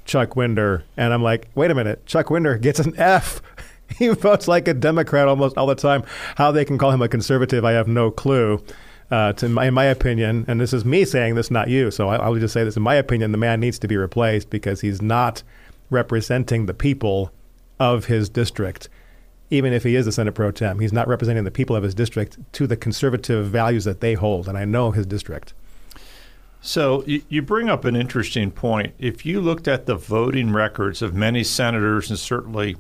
Chuck 0.04 0.36
Winder, 0.36 0.84
and 0.97 1.13
I'm 1.13 1.23
like, 1.23 1.47
wait 1.56 1.71
a 1.71 1.75
minute, 1.75 2.06
Chuck 2.06 2.30
Winder 2.30 2.58
gets 2.58 2.80
an 2.80 2.99
F. 2.99 3.41
he 3.97 4.10
votes 4.10 4.49
like 4.49 4.67
a 4.67 4.73
Democrat 4.73 5.30
almost 5.30 5.58
all 5.58 5.67
the 5.67 5.75
time. 5.75 6.04
How 6.36 6.52
they 6.52 6.65
can 6.65 6.78
call 6.78 6.91
him 6.91 7.02
a 7.02 7.08
conservative, 7.08 7.63
I 7.63 7.71
have 7.71 7.88
no 7.88 8.12
clue. 8.12 8.62
Uh, 9.10 9.34
to 9.34 9.49
my, 9.49 9.65
in 9.65 9.73
my 9.73 9.86
opinion, 9.86 10.45
and 10.47 10.62
this 10.62 10.71
is 10.71 10.86
me 10.86 11.04
saying 11.04 11.34
this, 11.34 11.49
not 11.49 11.67
you. 11.67 11.89
So 11.89 12.10
I, 12.10 12.17
I'll 12.17 12.36
just 12.36 12.54
say 12.54 12.65
this: 12.65 12.75
in 12.75 12.84
my 12.84 12.95
opinion, 12.95 13.32
the 13.32 13.39
man 13.39 13.62
needs 13.62 13.80
to 13.80 13.88
be 13.88 13.95
replaced 13.95 14.49
because 14.49 14.82
he's 14.82 15.02
not 15.02 15.43
representing 15.89 16.65
the 16.65 16.75
people 16.75 17.32
of 17.80 18.06
his 18.06 18.30
district. 18.30 18.89
Even 19.50 19.74
if 19.74 19.84
he 19.84 19.96
is 19.96 20.06
a 20.06 20.12
Senate 20.12 20.34
pro 20.34 20.52
tem, 20.52 20.80
he's 20.80 20.94
not 20.94 21.08
representing 21.08 21.44
the 21.44 21.52
people 21.52 21.76
of 21.76 21.84
his 21.84 21.96
district 21.96 22.38
to 22.54 22.68
the 22.68 22.78
conservative 22.78 23.48
values 23.48 23.84
that 23.86 24.00
they 24.00 24.14
hold. 24.14 24.48
And 24.48 24.58
I 24.58 24.66
know 24.66 24.92
his 24.92 25.06
district. 25.06 25.54
So 26.62 27.04
you, 27.06 27.42
bring 27.42 27.70
up 27.70 27.86
an 27.86 27.96
interesting 27.96 28.52
point. 28.52 28.94
If 29.00 29.26
you 29.26 29.40
looked 29.40 29.68
at 29.68 29.86
the 29.86 29.96
voting 29.96 30.52
records 30.52 31.02
of 31.02 31.14
many 31.14 31.44
senators 31.44 32.10
and 32.10 32.20
certainly 32.20 32.76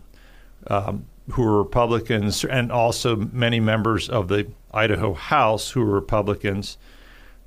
um, 0.67 1.05
who 1.31 1.43
are 1.43 1.57
Republicans, 1.57 2.43
and 2.43 2.71
also 2.71 3.15
many 3.15 3.59
members 3.59 4.09
of 4.09 4.27
the 4.27 4.47
Idaho 4.73 5.13
House 5.13 5.71
who 5.71 5.81
are 5.81 5.85
Republicans, 5.85 6.77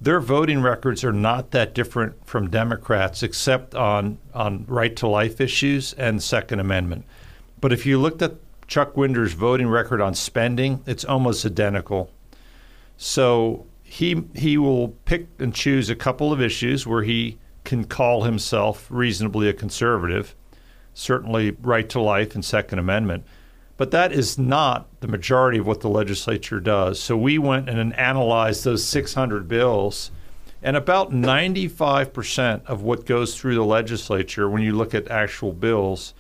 their 0.01 0.21
voting 0.21 0.63
records 0.63 1.05
are 1.05 1.13
not 1.13 1.51
that 1.51 1.75
different 1.75 2.27
from 2.27 2.51
Democrats, 2.51 3.23
except 3.23 3.75
on 3.75 4.19
on 4.35 4.65
right 4.67 4.97
to 4.97 5.07
life 5.07 5.41
issues 5.41 5.93
and 5.93 6.23
Second 6.23 6.61
Amendment. 6.61 7.05
But 7.61 7.73
if 7.73 7.87
you 7.87 8.01
looked 8.01 8.23
at 8.23 8.35
Chuck 8.73 8.97
Winder's 8.97 9.35
voting 9.35 9.69
record 9.69 10.01
on 10.01 10.15
spending, 10.15 10.83
it's 10.87 11.05
almost 11.05 11.45
identical. 11.45 12.11
So 12.97 13.67
he 13.83 14.25
he 14.35 14.57
will 14.57 14.89
pick 15.05 15.29
and 15.39 15.55
choose 15.55 15.91
a 15.91 15.95
couple 15.95 16.33
of 16.33 16.41
issues 16.41 16.87
where 16.87 17.03
he 17.03 17.39
can 17.65 17.85
call 17.85 18.23
himself 18.23 18.87
reasonably 18.89 19.47
a 19.47 19.53
conservative 19.53 20.35
certainly 20.95 21.51
right 21.61 21.87
to 21.91 22.01
life 22.01 22.35
and 22.35 22.43
Second 22.43 22.79
Amendment. 22.79 23.25
But 23.77 23.91
that 23.91 24.11
is 24.11 24.39
not 24.39 24.89
the 25.01 25.09
majority 25.09 25.59
of 25.59 25.67
what 25.67 25.81
the 25.81 25.91
legislature 25.91 26.59
does. 26.59 26.99
So 26.99 27.15
we 27.15 27.37
went 27.37 27.69
and 27.69 27.95
analyzed 27.95 28.65
those 28.65 28.87
600 28.87 29.49
bills, 29.49 30.11
and 30.63 30.79
about 30.79 31.11
95% 31.11 32.65
of 32.65 32.81
what 32.81 33.05
goes 33.05 33.39
through 33.39 33.57
the 33.57 33.65
legislature, 33.65 34.49
when 34.49 34.63
you 34.63 34.73
look 34.73 34.95
at 34.95 35.11
actual 35.11 35.53
bills, 35.53 36.15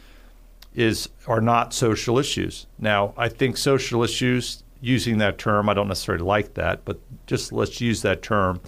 is 0.74 1.08
are 1.26 1.40
not 1.40 1.74
social 1.74 2.18
issues. 2.18 2.66
Now, 2.78 3.14
I 3.16 3.28
think 3.28 3.56
social 3.56 4.02
issues, 4.02 4.62
using 4.80 5.18
that 5.18 5.38
term, 5.38 5.68
I 5.68 5.74
don't 5.74 5.88
necessarily 5.88 6.24
like 6.24 6.54
that, 6.54 6.84
but 6.84 6.98
just 7.26 7.52
let's 7.52 7.80
use 7.80 8.02
that 8.02 8.22
term 8.22 8.60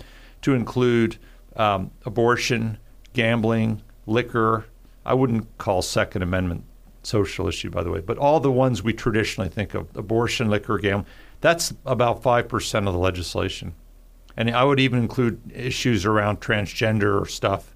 to 0.43 0.55
include 0.55 1.17
um, 1.57 1.91
abortion, 2.05 2.79
gambling, 3.13 3.83
liquor, 4.07 4.67
I 5.07 5.15
wouldn't 5.15 5.59
call 5.59 5.83
Second 5.83 6.23
Amendment 6.23 6.65
social 7.03 7.49
issue, 7.49 7.71
by 7.71 7.83
the 7.83 7.91
way, 7.91 8.01
but 8.01 8.17
all 8.17 8.41
the 8.41 8.51
ones 8.51 8.83
we 8.83 8.93
traditionally 8.93 9.51
think 9.51 9.75
of 9.75 9.95
abortion, 9.97 10.49
liquor, 10.49 10.79
gambling 10.79 11.07
that's 11.45 11.75
about 11.85 12.23
5% 12.23 12.89
of 12.89 12.95
the 12.95 12.99
legislation. 12.99 13.75
And 14.35 14.49
I 14.51 14.65
would 14.65 14.81
even 14.81 14.99
include 14.99 15.53
issues 15.55 16.07
around 16.07 16.41
transgender 16.41 17.29
stuff. 17.29 17.74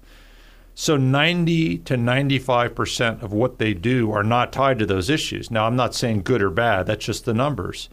So 0.81 0.95
90 0.95 1.79
to 1.79 1.95
95% 1.95 3.21
of 3.21 3.33
what 3.33 3.59
they 3.59 3.73
do 3.73 4.13
are 4.13 4.23
not 4.23 4.53
tied 4.53 4.79
to 4.79 4.85
those 4.85 5.09
issues. 5.09 5.51
Now, 5.51 5.67
I'm 5.67 5.75
not 5.75 5.93
saying 5.93 6.21
good 6.21 6.41
or 6.41 6.49
bad, 6.49 6.85
that's 6.85 7.03
just 7.03 7.25
the 7.25 7.33
numbers. 7.33 7.89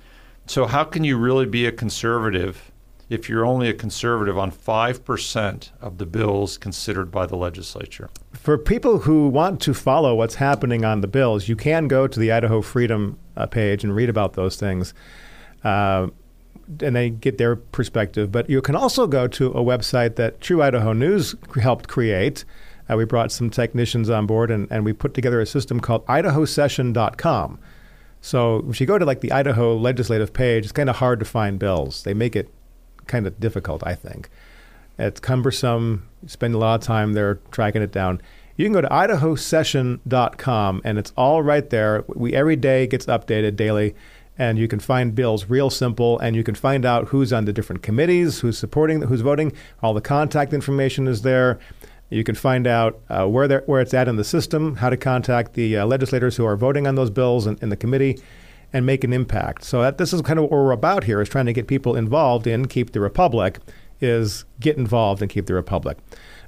So, 0.47 0.67
how 0.67 0.85
can 0.85 1.03
you 1.03 1.19
really 1.19 1.47
be 1.47 1.67
a 1.67 1.73
conservative 1.73 2.71
if 3.09 3.29
you're 3.29 3.45
only 3.45 3.69
a 3.69 3.75
conservative 3.75 4.39
on 4.39 4.53
5% 4.53 5.71
of 5.81 5.99
the 5.99 6.07
bills 6.07 6.59
considered 6.59 7.11
by 7.11 7.27
the 7.27 7.37
legislature. 7.37 8.09
For 8.33 8.57
people 8.57 8.99
who 8.99 9.29
want 9.29 9.61
to 9.63 9.75
follow 9.75 10.15
what's 10.15 10.37
happening 10.37 10.85
on 10.85 11.01
the 11.01 11.09
bills, 11.09 11.49
you 11.49 11.57
can 11.57 11.89
go 11.89 12.07
to 12.07 12.21
the 12.21 12.31
Idaho 12.31 12.63
Freedom 12.63 13.19
uh, 13.37 13.47
page 13.47 13.83
and 13.83 13.97
read 13.97 14.09
about 14.09 14.35
those 14.35 14.55
things. 14.55 14.95
Uh, 15.65 16.09
and 16.81 16.95
they 16.95 17.11
get 17.11 17.39
their 17.39 17.57
perspective. 17.57 18.31
But 18.31 18.49
you 18.49 18.61
can 18.61 18.75
also 18.75 19.07
go 19.07 19.27
to 19.29 19.49
a 19.49 19.63
website 19.63 20.17
that 20.17 20.41
True 20.41 20.63
Idaho 20.63 20.93
News 20.93 21.35
helped 21.61 21.89
create. 21.89 22.45
Uh, 22.91 22.97
we 22.97 23.05
brought 23.05 23.33
some 23.33 23.51
technicians 23.51 24.09
on 24.11 24.27
board 24.27 24.51
and, 24.51 24.69
and 24.71 24.85
we 24.85 24.93
put 24.93 25.15
together 25.15 25.41
a 25.41 25.47
system 25.47 25.81
called 25.81 26.07
idahosession.com. 26.07 27.59
So 28.21 28.65
if 28.69 28.81
you 28.81 28.87
go 28.87 28.99
to 28.99 29.05
like 29.05 29.21
the 29.21 29.33
Idaho 29.33 29.77
legislative 29.77 30.33
page, 30.33 30.65
it's 30.65 30.73
kind 30.73 30.91
of 30.91 30.97
hard 30.97 31.19
to 31.21 31.25
find 31.25 31.59
bills. 31.59 32.03
They 32.03 32.15
make 32.15 32.35
it 32.35 32.53
kind 33.07 33.27
of 33.27 33.39
difficult, 33.39 33.87
I 33.87 33.95
think. 33.95 34.29
It's 34.99 35.21
cumbersome. 35.21 36.09
You 36.23 36.29
spend 36.29 36.55
a 36.55 36.59
lot 36.59 36.81
of 36.81 36.87
time 36.87 37.13
there 37.13 37.37
tracking 37.51 37.83
it 37.83 37.93
down. 37.93 38.21
You 38.57 38.65
can 38.65 38.73
go 38.73 38.81
to 38.81 38.89
idahosession.com 38.89 40.81
and 40.85 40.99
it's 40.99 41.13
all 41.17 41.43
right 41.43 41.69
there. 41.69 42.05
We 42.09 42.35
every 42.35 42.57
day 42.57 42.87
gets 42.87 43.07
updated 43.07 43.57
daily 43.57 43.95
and 44.39 44.59
you 44.59 44.69
can 44.69 44.81
find 44.81 45.15
bills 45.15 45.47
real 45.47 45.71
simple 45.71 46.19
and 46.19 46.35
you 46.35 46.43
can 46.43 46.55
find 46.55 46.85
out 46.85 47.09
who's 47.09 47.33
on 47.33 47.45
the 47.45 47.53
different 47.53 47.83
committees, 47.83 48.41
who's 48.41 48.59
supporting, 48.59 49.03
who's 49.03 49.21
voting. 49.21 49.53
All 49.83 49.95
the 49.95 50.01
contact 50.01 50.53
information 50.53 51.07
is 51.07 51.23
there. 51.23 51.59
You 52.11 52.23
can 52.23 52.35
find 52.35 52.67
out 52.67 53.01
uh, 53.09 53.27
where 53.27 53.63
where 53.67 53.81
it's 53.81 53.95
at 53.95 54.09
in 54.09 54.17
the 54.17 54.25
system, 54.25 54.77
how 54.77 54.91
to 54.91 54.97
contact 54.97 55.55
the 55.55 55.79
uh, 55.79 55.87
legislators 55.87 56.37
who 56.37 56.45
are 56.47 56.57
voting 56.57 56.87
on 56.87 56.95
those 56.95 57.11
bills 57.11 57.47
in, 57.47 57.69
the 57.69 57.77
committee 57.77 58.21
and 58.73 58.87
make 58.87 59.05
an 59.05 59.13
impact. 59.13 59.65
So 59.65 59.83
that, 59.83 59.99
this 59.99 60.13
is 60.13 60.23
kind 60.23 60.39
of 60.39 60.45
what 60.45 60.53
we're 60.53 60.71
about 60.71 61.05
here: 61.05 61.21
is 61.21 61.29
trying 61.29 61.47
to 61.47 61.53
get 61.53 61.67
people 61.67 61.97
involved 61.97 62.47
in 62.47 62.67
keep 62.67 62.93
the 62.93 63.01
republic. 63.01 63.59
Is 63.99 64.45
get 64.61 64.77
involved 64.77 65.23
and 65.23 65.31
keep 65.31 65.47
the 65.47 65.55
republic. 65.55 65.97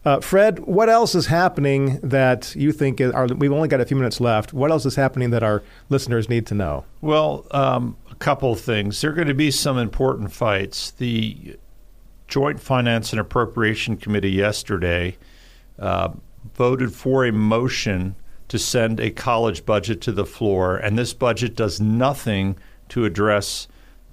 Uh, 0.05 0.21
Fred, 0.21 0.61
what 0.61 0.89
else 0.89 1.15
is 1.15 1.27
happening 1.27 1.99
that 2.03 2.55
you 2.55 2.73
think 2.73 3.01
are, 3.01 3.27
we've 3.27 3.53
only 3.53 3.69
got 3.69 3.81
a 3.81 3.87
few 3.87 3.97
minutes 3.97 4.21
left? 4.21 4.53
What 4.53 4.71
else 4.71 4.85
is 4.85 4.97
happening 4.97 5.31
that 5.31 5.43
our 5.43 5.63
listeners 5.89 6.29
need 6.29 6.47
to 6.49 6.55
know? 6.55 6.85
Well, 7.01 7.47
um, 7.51 7.97
a 8.11 8.15
couple 8.17 8.53
of 8.53 8.61
things. 8.61 9.01
There 9.01 9.11
are 9.11 9.15
going 9.15 9.29
to 9.29 9.35
be 9.35 9.51
some 9.51 9.79
important 9.79 10.31
fights. 10.31 10.91
The 10.93 11.57
Joint 12.29 12.61
Finance 12.61 13.13
and 13.13 13.21
Appropriation 13.21 13.97
Committee 13.97 14.31
yesterday 14.31 15.17
uh, 15.79 16.11
voted 16.55 16.93
for 16.93 17.25
a 17.25 17.33
motion 17.33 18.17
to 18.49 18.59
send 18.59 18.99
a 18.99 19.11
college 19.11 19.67
budget 19.67 20.01
to 20.03 20.13
the 20.13 20.25
floor, 20.25 20.77
and 20.77 20.99
this 20.99 21.13
budget 21.13 21.55
does 21.55 21.81
nothing 21.81 22.57
to 22.89 23.05
address 23.05 23.69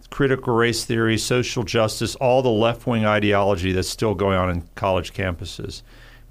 critical 0.09 0.53
race 0.53 0.85
theory, 0.85 1.17
social 1.17 1.63
justice, 1.63 2.15
all 2.15 2.41
the 2.41 2.49
left 2.49 2.85
wing 2.85 3.05
ideology 3.05 3.71
that's 3.71 3.89
still 3.89 4.13
going 4.13 4.37
on 4.37 4.49
in 4.49 4.63
college 4.75 5.13
campuses. 5.13 5.81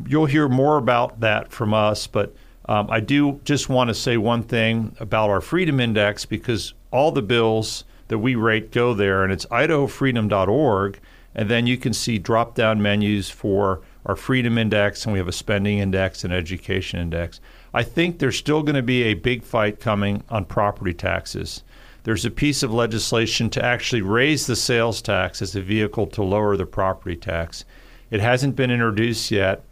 You'll 0.07 0.27
hear 0.27 0.49
more 0.49 0.77
about 0.77 1.21
that 1.21 1.53
from 1.53 1.75
us, 1.75 2.07
but 2.07 2.35
um, 2.67 2.89
I 2.91 3.01
do 3.01 3.41
just 3.45 3.69
want 3.69 3.89
to 3.89 3.95
say 3.95 4.17
one 4.17 4.43
thing 4.43 4.97
about 5.01 5.31
our 5.31 5.41
Freedom 5.41 5.81
Index 5.81 6.25
because 6.25 6.73
all 6.91 7.13
the 7.13 7.23
bills 7.23 7.85
that 8.09 8.19
we 8.19 8.35
rate 8.35 8.73
go 8.73 8.95
there, 8.95 9.23
and 9.23 9.33
it's 9.33 9.47
idahofreedom.org. 9.47 11.01
And 11.35 11.51
then 11.51 11.67
you 11.67 11.77
can 11.77 11.93
see 11.93 12.19
drop 12.19 12.55
down 12.55 12.81
menus 12.81 13.29
for 13.29 13.83
our 14.07 14.17
Freedom 14.17 14.59
Index, 14.59 15.05
and 15.05 15.13
we 15.13 15.19
have 15.19 15.29
a 15.29 15.33
Spending 15.33 15.79
Index 15.79 16.25
and 16.25 16.33
Education 16.33 17.01
Index. 17.01 17.41
I 17.73 17.83
think 17.83 18.19
there's 18.19 18.37
still 18.37 18.63
going 18.63 18.77
to 18.77 18.83
be 18.83 19.05
a 19.05 19.15
big 19.15 19.43
fight 19.43 19.81
coming 19.81 20.23
on 20.29 20.45
property 20.45 20.93
taxes. 20.93 21.63
There's 22.05 22.27
a 22.27 22.31
piece 22.31 22.63
of 22.63 22.73
legislation 22.73 23.49
to 23.51 23.65
actually 23.65 24.03
raise 24.03 24.47
the 24.47 24.57
sales 24.57 25.01
tax 25.01 25.41
as 25.41 25.57
a 25.57 25.63
vehicle 25.63 26.07
to 26.09 26.23
lower 26.23 26.57
the 26.57 26.67
property 26.67 27.17
tax. 27.17 27.65
It 28.11 28.21
hasn't 28.21 28.57
been 28.57 28.71
introduced 28.71 29.31
yet. 29.31 29.65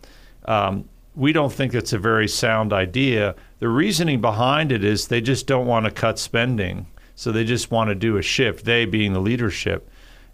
Um, 0.47 0.89
we 1.15 1.33
don't 1.33 1.53
think 1.53 1.75
it's 1.75 1.93
a 1.93 1.99
very 1.99 2.27
sound 2.27 2.73
idea. 2.73 3.35
The 3.59 3.69
reasoning 3.69 4.23
behind 4.23 4.73
it 4.73 4.83
is 4.83 5.07
they 5.07 5.21
just 5.21 5.47
don't 5.47 5.67
want 5.67 5.85
to 5.85 5.91
cut 5.91 6.19
spending. 6.19 6.87
So 7.15 7.31
they 7.31 7.45
just 7.45 7.71
want 7.71 7.89
to 7.89 7.95
do 7.95 8.17
a 8.17 8.23
shift, 8.23 8.65
they 8.65 8.87
being 8.87 9.13
the 9.13 9.21
leadership. 9.21 9.89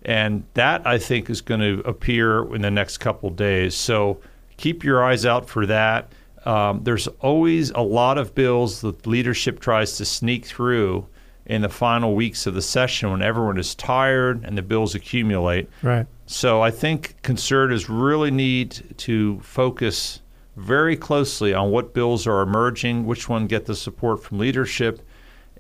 And 0.04 0.44
that, 0.54 0.86
I 0.86 0.98
think, 0.98 1.28
is 1.28 1.40
going 1.40 1.60
to 1.60 1.80
appear 1.86 2.54
in 2.54 2.62
the 2.62 2.70
next 2.70 2.98
couple 2.98 3.30
days. 3.30 3.74
So 3.74 4.20
keep 4.56 4.84
your 4.84 5.02
eyes 5.04 5.26
out 5.26 5.48
for 5.48 5.66
that. 5.66 6.12
Um, 6.44 6.82
there's 6.84 7.08
always 7.20 7.70
a 7.70 7.80
lot 7.80 8.16
of 8.16 8.34
bills 8.34 8.80
that 8.82 9.06
leadership 9.06 9.60
tries 9.60 9.96
to 9.96 10.04
sneak 10.04 10.46
through 10.46 11.06
in 11.46 11.62
the 11.62 11.68
final 11.68 12.14
weeks 12.14 12.46
of 12.46 12.54
the 12.54 12.62
session 12.62 13.10
when 13.10 13.22
everyone 13.22 13.58
is 13.58 13.74
tired 13.74 14.44
and 14.44 14.56
the 14.56 14.62
bills 14.62 14.94
accumulate. 14.94 15.68
Right. 15.82 16.06
So 16.26 16.60
I 16.62 16.70
think 16.70 17.20
conservatives 17.22 17.88
really 17.88 18.30
need 18.30 18.94
to 18.98 19.40
focus 19.40 20.20
very 20.56 20.96
closely 20.96 21.54
on 21.54 21.70
what 21.70 21.94
bills 21.94 22.26
are 22.26 22.42
emerging, 22.42 23.06
which 23.06 23.28
one 23.28 23.46
get 23.46 23.64
the 23.64 23.74
support 23.74 24.22
from 24.22 24.38
leadership, 24.38 25.00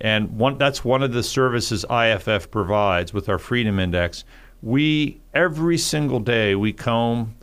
and 0.00 0.38
one, 0.38 0.58
that's 0.58 0.84
one 0.84 1.02
of 1.02 1.12
the 1.12 1.22
services 1.22 1.84
IFF 1.90 2.50
provides 2.50 3.12
with 3.12 3.28
our 3.28 3.38
Freedom 3.38 3.78
Index. 3.78 4.24
We 4.62 5.20
every 5.34 5.78
single 5.78 6.20
day 6.20 6.54
we 6.54 6.72
comb 6.72 7.36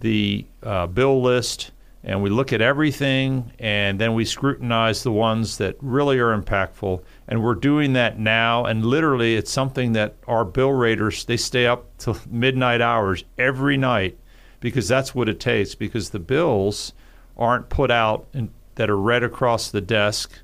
the 0.00 0.46
uh, 0.62 0.86
bill 0.86 1.22
list 1.22 1.70
and 2.04 2.22
we 2.22 2.30
look 2.30 2.52
at 2.52 2.60
everything 2.60 3.52
and 3.58 3.98
then 3.98 4.14
we 4.14 4.24
scrutinize 4.24 5.02
the 5.02 5.12
ones 5.12 5.58
that 5.58 5.76
really 5.80 6.18
are 6.18 6.36
impactful 6.36 7.02
and 7.28 7.42
we're 7.42 7.54
doing 7.54 7.94
that 7.94 8.18
now 8.18 8.64
and 8.64 8.84
literally 8.84 9.36
it's 9.36 9.50
something 9.50 9.92
that 9.92 10.14
our 10.28 10.44
bill 10.44 10.72
raters 10.72 11.24
they 11.24 11.36
stay 11.36 11.66
up 11.66 11.86
till 11.98 12.16
midnight 12.30 12.80
hours 12.80 13.24
every 13.38 13.76
night 13.76 14.18
because 14.60 14.88
that's 14.88 15.14
what 15.14 15.28
it 15.28 15.40
takes. 15.40 15.74
Because 15.74 16.10
the 16.10 16.18
bills 16.18 16.92
aren't 17.36 17.68
put 17.68 17.90
out 17.90 18.26
in, 18.32 18.50
that 18.76 18.90
are 18.90 18.98
read 18.98 19.22
across 19.22 19.70
the 19.70 19.80
desk 19.80 20.40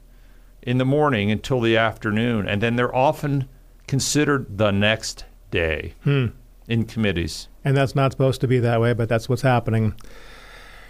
in 0.62 0.79
the 0.79 0.85
morning 0.85 1.31
until 1.31 1.61
the 1.61 1.77
afternoon, 1.77 2.46
and 2.48 2.62
then 2.62 2.77
they're 2.77 2.94
often 2.94 3.48
considered 3.87 4.59
the 4.59 4.70
next 4.70 5.25
day 5.51 5.94
Hmm. 6.05 6.27
in 6.68 6.85
committees. 6.85 7.48
And 7.64 7.77
that's 7.77 7.94
not 7.94 8.12
supposed 8.12 8.40
to 8.42 8.48
be 8.48 8.59
that 8.61 8.81
way, 8.81 8.92
but 8.92 9.09
that's 9.09 9.29
what's 9.29 9.42
happening. 9.42 9.94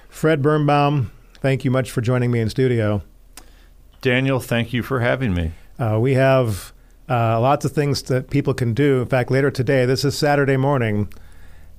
Fred 0.08 0.42
Birnbaum, 0.42 1.10
thank 1.40 1.64
you 1.64 1.70
much 1.70 1.90
for 1.90 2.00
joining 2.00 2.30
me 2.30 2.40
in 2.40 2.48
studio. 2.50 3.02
Daniel, 4.02 4.40
thank 4.40 4.72
you 4.72 4.82
for 4.82 5.00
having 5.00 5.32
me. 5.34 5.52
Uh, 5.78 5.98
we 6.00 6.14
have 6.14 6.72
uh, 7.08 7.40
lots 7.40 7.64
of 7.64 7.72
things 7.72 8.02
that 8.04 8.30
people 8.30 8.54
can 8.54 8.74
do. 8.74 9.00
In 9.00 9.06
fact, 9.06 9.30
later 9.30 9.50
today, 9.50 9.84
this 9.86 10.04
is 10.04 10.16
Saturday 10.16 10.56
morning, 10.56 11.08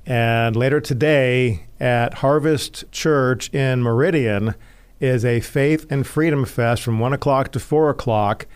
and 0.06 0.56
later 0.56 0.82
today 0.82 1.65
at 1.79 2.15
Harvest 2.15 2.91
Church 2.91 3.53
in 3.53 3.82
Meridian 3.84 4.56
is 5.04 5.26
a 5.26 5.42
Faith 5.42 5.86
and 5.89 6.08
Freedom 6.08 6.46
Fest 6.46 6.82
from 6.82 6.98
1 6.98 7.12
o'clock 7.12 7.52
to 7.52 7.60
4 7.60 7.89
o'clock. 7.89 8.48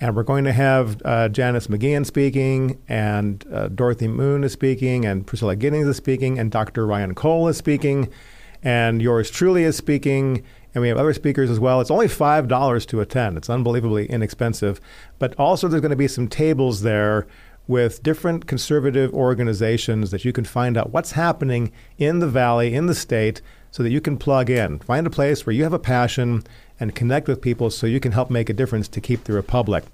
And 0.00 0.16
we're 0.16 0.24
going 0.24 0.42
to 0.44 0.52
have 0.52 1.00
uh, 1.04 1.28
Janice 1.28 1.68
McGeachin 1.68 2.04
speaking, 2.04 2.82
and 2.88 3.44
uh, 3.52 3.68
Dorothy 3.68 4.08
Moon 4.08 4.42
is 4.42 4.50
speaking, 4.50 5.04
and 5.04 5.24
Priscilla 5.24 5.54
Giddings 5.54 5.86
is 5.86 5.96
speaking, 5.96 6.40
and 6.40 6.50
Dr. 6.50 6.88
Ryan 6.88 7.14
Cole 7.14 7.46
is 7.46 7.56
speaking, 7.56 8.08
and 8.64 9.00
yours 9.00 9.30
truly 9.30 9.62
is 9.62 9.76
speaking, 9.76 10.42
and 10.74 10.82
we 10.82 10.88
have 10.88 10.98
other 10.98 11.14
speakers 11.14 11.50
as 11.50 11.60
well. 11.60 11.80
It's 11.80 11.90
only 11.90 12.08
five 12.08 12.48
dollars 12.48 12.84
to 12.86 13.00
attend. 13.00 13.36
It's 13.36 13.48
unbelievably 13.48 14.06
inexpensive, 14.06 14.80
but 15.20 15.38
also 15.38 15.68
there's 15.68 15.82
going 15.82 15.90
to 15.90 15.96
be 15.96 16.08
some 16.08 16.26
tables 16.26 16.82
there 16.82 17.28
with 17.68 18.02
different 18.02 18.48
conservative 18.48 19.14
organizations 19.14 20.10
that 20.10 20.24
you 20.24 20.32
can 20.32 20.44
find 20.44 20.76
out 20.76 20.90
what's 20.90 21.12
happening 21.12 21.70
in 21.96 22.18
the 22.18 22.26
valley, 22.26 22.74
in 22.74 22.86
the 22.86 22.94
state, 22.96 23.40
so 23.72 23.82
that 23.82 23.90
you 23.90 24.00
can 24.00 24.16
plug 24.16 24.48
in. 24.48 24.78
Find 24.78 25.04
a 25.06 25.10
place 25.10 25.44
where 25.44 25.54
you 25.54 25.64
have 25.64 25.72
a 25.72 25.78
passion 25.80 26.44
and 26.78 26.94
connect 26.94 27.26
with 27.26 27.40
people 27.40 27.70
so 27.70 27.88
you 27.88 27.98
can 27.98 28.12
help 28.12 28.30
make 28.30 28.48
a 28.48 28.52
difference 28.52 28.86
to 28.88 29.00
keep 29.00 29.24
the 29.24 29.32
republic. 29.32 29.84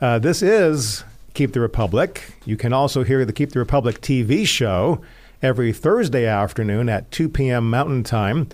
Uh, 0.00 0.18
this 0.18 0.42
is 0.42 1.04
Keep 1.34 1.52
the 1.52 1.60
Republic. 1.60 2.34
You 2.44 2.56
can 2.56 2.72
also 2.72 3.04
hear 3.04 3.24
the 3.24 3.32
Keep 3.32 3.52
the 3.52 3.58
Republic 3.58 4.00
TV 4.00 4.46
show 4.46 5.00
every 5.40 5.72
Thursday 5.72 6.26
afternoon 6.26 6.88
at 6.88 7.10
2 7.10 7.28
p.m. 7.28 7.70
Mountain 7.70 8.04
Time 8.04 8.48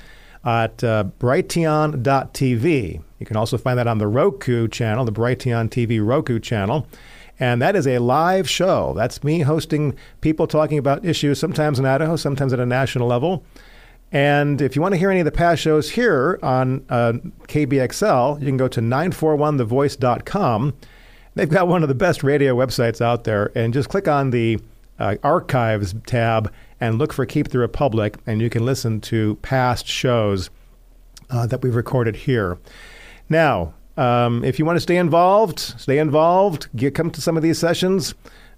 at 0.44 0.84
uh, 0.84 1.04
Brighteon.tv. 1.18 3.02
You 3.18 3.26
can 3.26 3.36
also 3.36 3.58
find 3.58 3.78
that 3.78 3.88
on 3.88 3.98
the 3.98 4.06
Roku 4.06 4.68
channel, 4.68 5.04
the 5.04 5.12
Brighteon 5.12 5.68
TV 5.68 6.04
Roku 6.04 6.38
channel. 6.38 6.86
And 7.40 7.62
that 7.62 7.74
is 7.74 7.86
a 7.86 7.98
live 7.98 8.48
show. 8.48 8.94
That's 8.96 9.24
me 9.24 9.40
hosting 9.40 9.96
people 10.20 10.46
talking 10.46 10.78
about 10.78 11.04
issues, 11.04 11.38
sometimes 11.38 11.78
in 11.78 11.86
Idaho, 11.86 12.16
sometimes 12.16 12.52
at 12.52 12.60
a 12.60 12.66
national 12.66 13.08
level. 13.08 13.44
And 14.10 14.62
if 14.62 14.74
you 14.74 14.82
want 14.82 14.94
to 14.94 14.98
hear 14.98 15.10
any 15.10 15.20
of 15.20 15.26
the 15.26 15.32
past 15.32 15.60
shows 15.60 15.90
here 15.90 16.38
on 16.42 16.84
uh, 16.88 17.14
KBXL, 17.46 18.40
you 18.40 18.46
can 18.46 18.56
go 18.56 18.68
to 18.68 18.80
941thevoice.com. 18.80 20.74
They've 21.34 21.48
got 21.48 21.68
one 21.68 21.82
of 21.82 21.88
the 21.88 21.94
best 21.94 22.22
radio 22.22 22.56
websites 22.56 23.00
out 23.00 23.24
there. 23.24 23.52
And 23.54 23.74
just 23.74 23.88
click 23.88 24.08
on 24.08 24.30
the 24.30 24.58
uh, 24.98 25.16
archives 25.22 25.94
tab 26.06 26.52
and 26.80 26.98
look 26.98 27.12
for 27.12 27.26
Keep 27.26 27.48
the 27.48 27.58
Republic, 27.58 28.16
and 28.26 28.40
you 28.40 28.50
can 28.50 28.64
listen 28.64 29.00
to 29.02 29.36
past 29.36 29.86
shows 29.86 30.50
uh, 31.30 31.46
that 31.46 31.62
we've 31.62 31.74
recorded 31.74 32.16
here. 32.16 32.58
Now, 33.28 33.74
um, 33.96 34.44
if 34.44 34.58
you 34.58 34.64
want 34.64 34.76
to 34.76 34.80
stay 34.80 34.96
involved, 34.96 35.58
stay 35.58 35.98
involved. 35.98 36.68
Get, 36.76 36.94
come 36.94 37.10
to 37.10 37.20
some 37.20 37.36
of 37.36 37.42
these 37.42 37.58
sessions. 37.58 38.14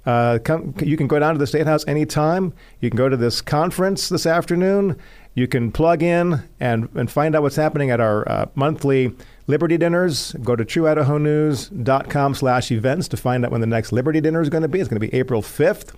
Uh, 0.07 0.39
come, 0.43 0.75
you 0.81 0.97
can 0.97 1.07
go 1.07 1.19
down 1.19 1.35
to 1.35 1.39
the 1.39 1.47
State 1.47 1.67
House 1.67 1.87
anytime. 1.87 2.53
You 2.81 2.91
can 2.91 2.97
go 2.97 3.09
to 3.09 3.17
this 3.17 3.41
conference 3.41 4.09
this 4.09 4.27
afternoon. 4.27 4.97
You 5.41 5.49
can 5.49 5.73
plug 5.73 6.03
in 6.03 6.43
and, 6.61 6.91
and 6.95 7.11
find 7.11 7.35
out 7.35 7.41
what's 7.41 7.57
happening 7.57 7.91
at 7.91 7.99
our 7.99 8.31
uh, 8.31 8.47
monthly 8.55 9.17
Liberty 9.47 9.79
Dinners. 9.79 10.33
Go 10.45 10.55
to 10.55 10.67
trueidahonews.com 10.67 12.35
slash 12.35 12.71
events 12.71 13.09
to 13.09 13.17
find 13.17 13.47
out 13.47 13.51
when 13.51 13.63
the 13.63 13.67
next 13.67 13.91
Liberty 13.91 14.21
Dinner 14.21 14.43
is 14.43 14.51
going 14.51 14.61
to 14.61 14.69
be. 14.69 14.81
It's 14.81 14.89
going 14.91 15.01
to 15.01 15.09
be 15.09 15.17
April 15.17 15.41
5th. 15.41 15.95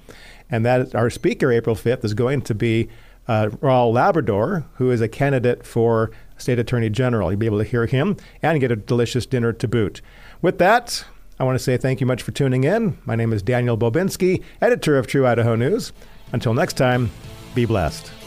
And 0.49 0.65
that 0.65 0.95
our 0.95 1.11
speaker, 1.11 1.51
April 1.51 1.75
5th, 1.75 2.05
is 2.05 2.15
going 2.15 2.43
to 2.43 2.55
be 2.55 2.89
uh, 3.27 3.49
Raul 3.55 3.93
Labrador, 3.93 4.65
who 4.75 4.93
is 4.93 5.01
a 5.01 5.09
candidate 5.09 5.67
for 5.67 6.13
State 6.39 6.61
Attorney 6.61 6.89
General. 6.89 7.33
You'll 7.33 7.41
be 7.41 7.47
able 7.47 7.59
to 7.59 7.65
hear 7.65 7.87
him 7.87 8.19
and 8.43 8.61
get 8.61 8.71
a 8.71 8.77
delicious 8.77 9.27
dinner 9.27 9.53
to 9.55 9.67
boot. 9.67 10.03
With 10.41 10.59
that, 10.59 11.05
I 11.41 11.43
want 11.43 11.57
to 11.57 11.65
say 11.65 11.77
thank 11.77 12.01
you 12.01 12.07
much 12.07 12.23
for 12.23 12.31
tuning 12.31 12.63
in. 12.63 12.97
My 13.07 13.17
name 13.17 13.33
is 13.33 13.43
Daniel 13.43 13.77
Bobinski, 13.77 14.41
editor 14.61 14.97
of 14.97 15.09
True 15.09 15.27
Idaho 15.27 15.57
News. 15.57 15.93
Until 16.31 16.55
next 16.55 16.75
time, 16.75 17.11
be 17.57 17.65
blessed. 17.65 18.22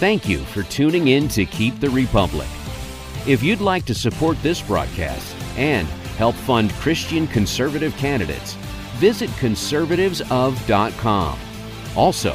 Thank 0.00 0.26
you 0.26 0.38
for 0.38 0.62
tuning 0.62 1.08
in 1.08 1.28
to 1.28 1.44
Keep 1.44 1.78
the 1.78 1.90
Republic. 1.90 2.48
If 3.26 3.42
you'd 3.42 3.60
like 3.60 3.84
to 3.84 3.94
support 3.94 4.42
this 4.42 4.62
broadcast 4.62 5.36
and 5.58 5.86
help 6.16 6.34
fund 6.36 6.72
Christian 6.72 7.26
conservative 7.26 7.94
candidates, 7.98 8.54
visit 8.96 9.28
conservativesof.com. 9.32 11.38
Also, 11.94 12.34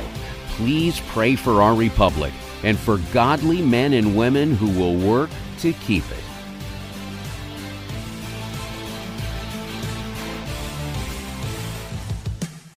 please 0.49 0.99
pray 1.07 1.35
for 1.35 1.63
our 1.63 1.73
republic 1.73 2.33
and 2.61 2.77
for 2.77 2.99
godly 3.11 3.63
men 3.63 3.93
and 3.93 4.15
women 4.15 4.53
who 4.53 4.69
will 4.79 4.95
work 4.95 5.31
to 5.57 5.73
keep 5.73 6.03
it. 6.11 6.24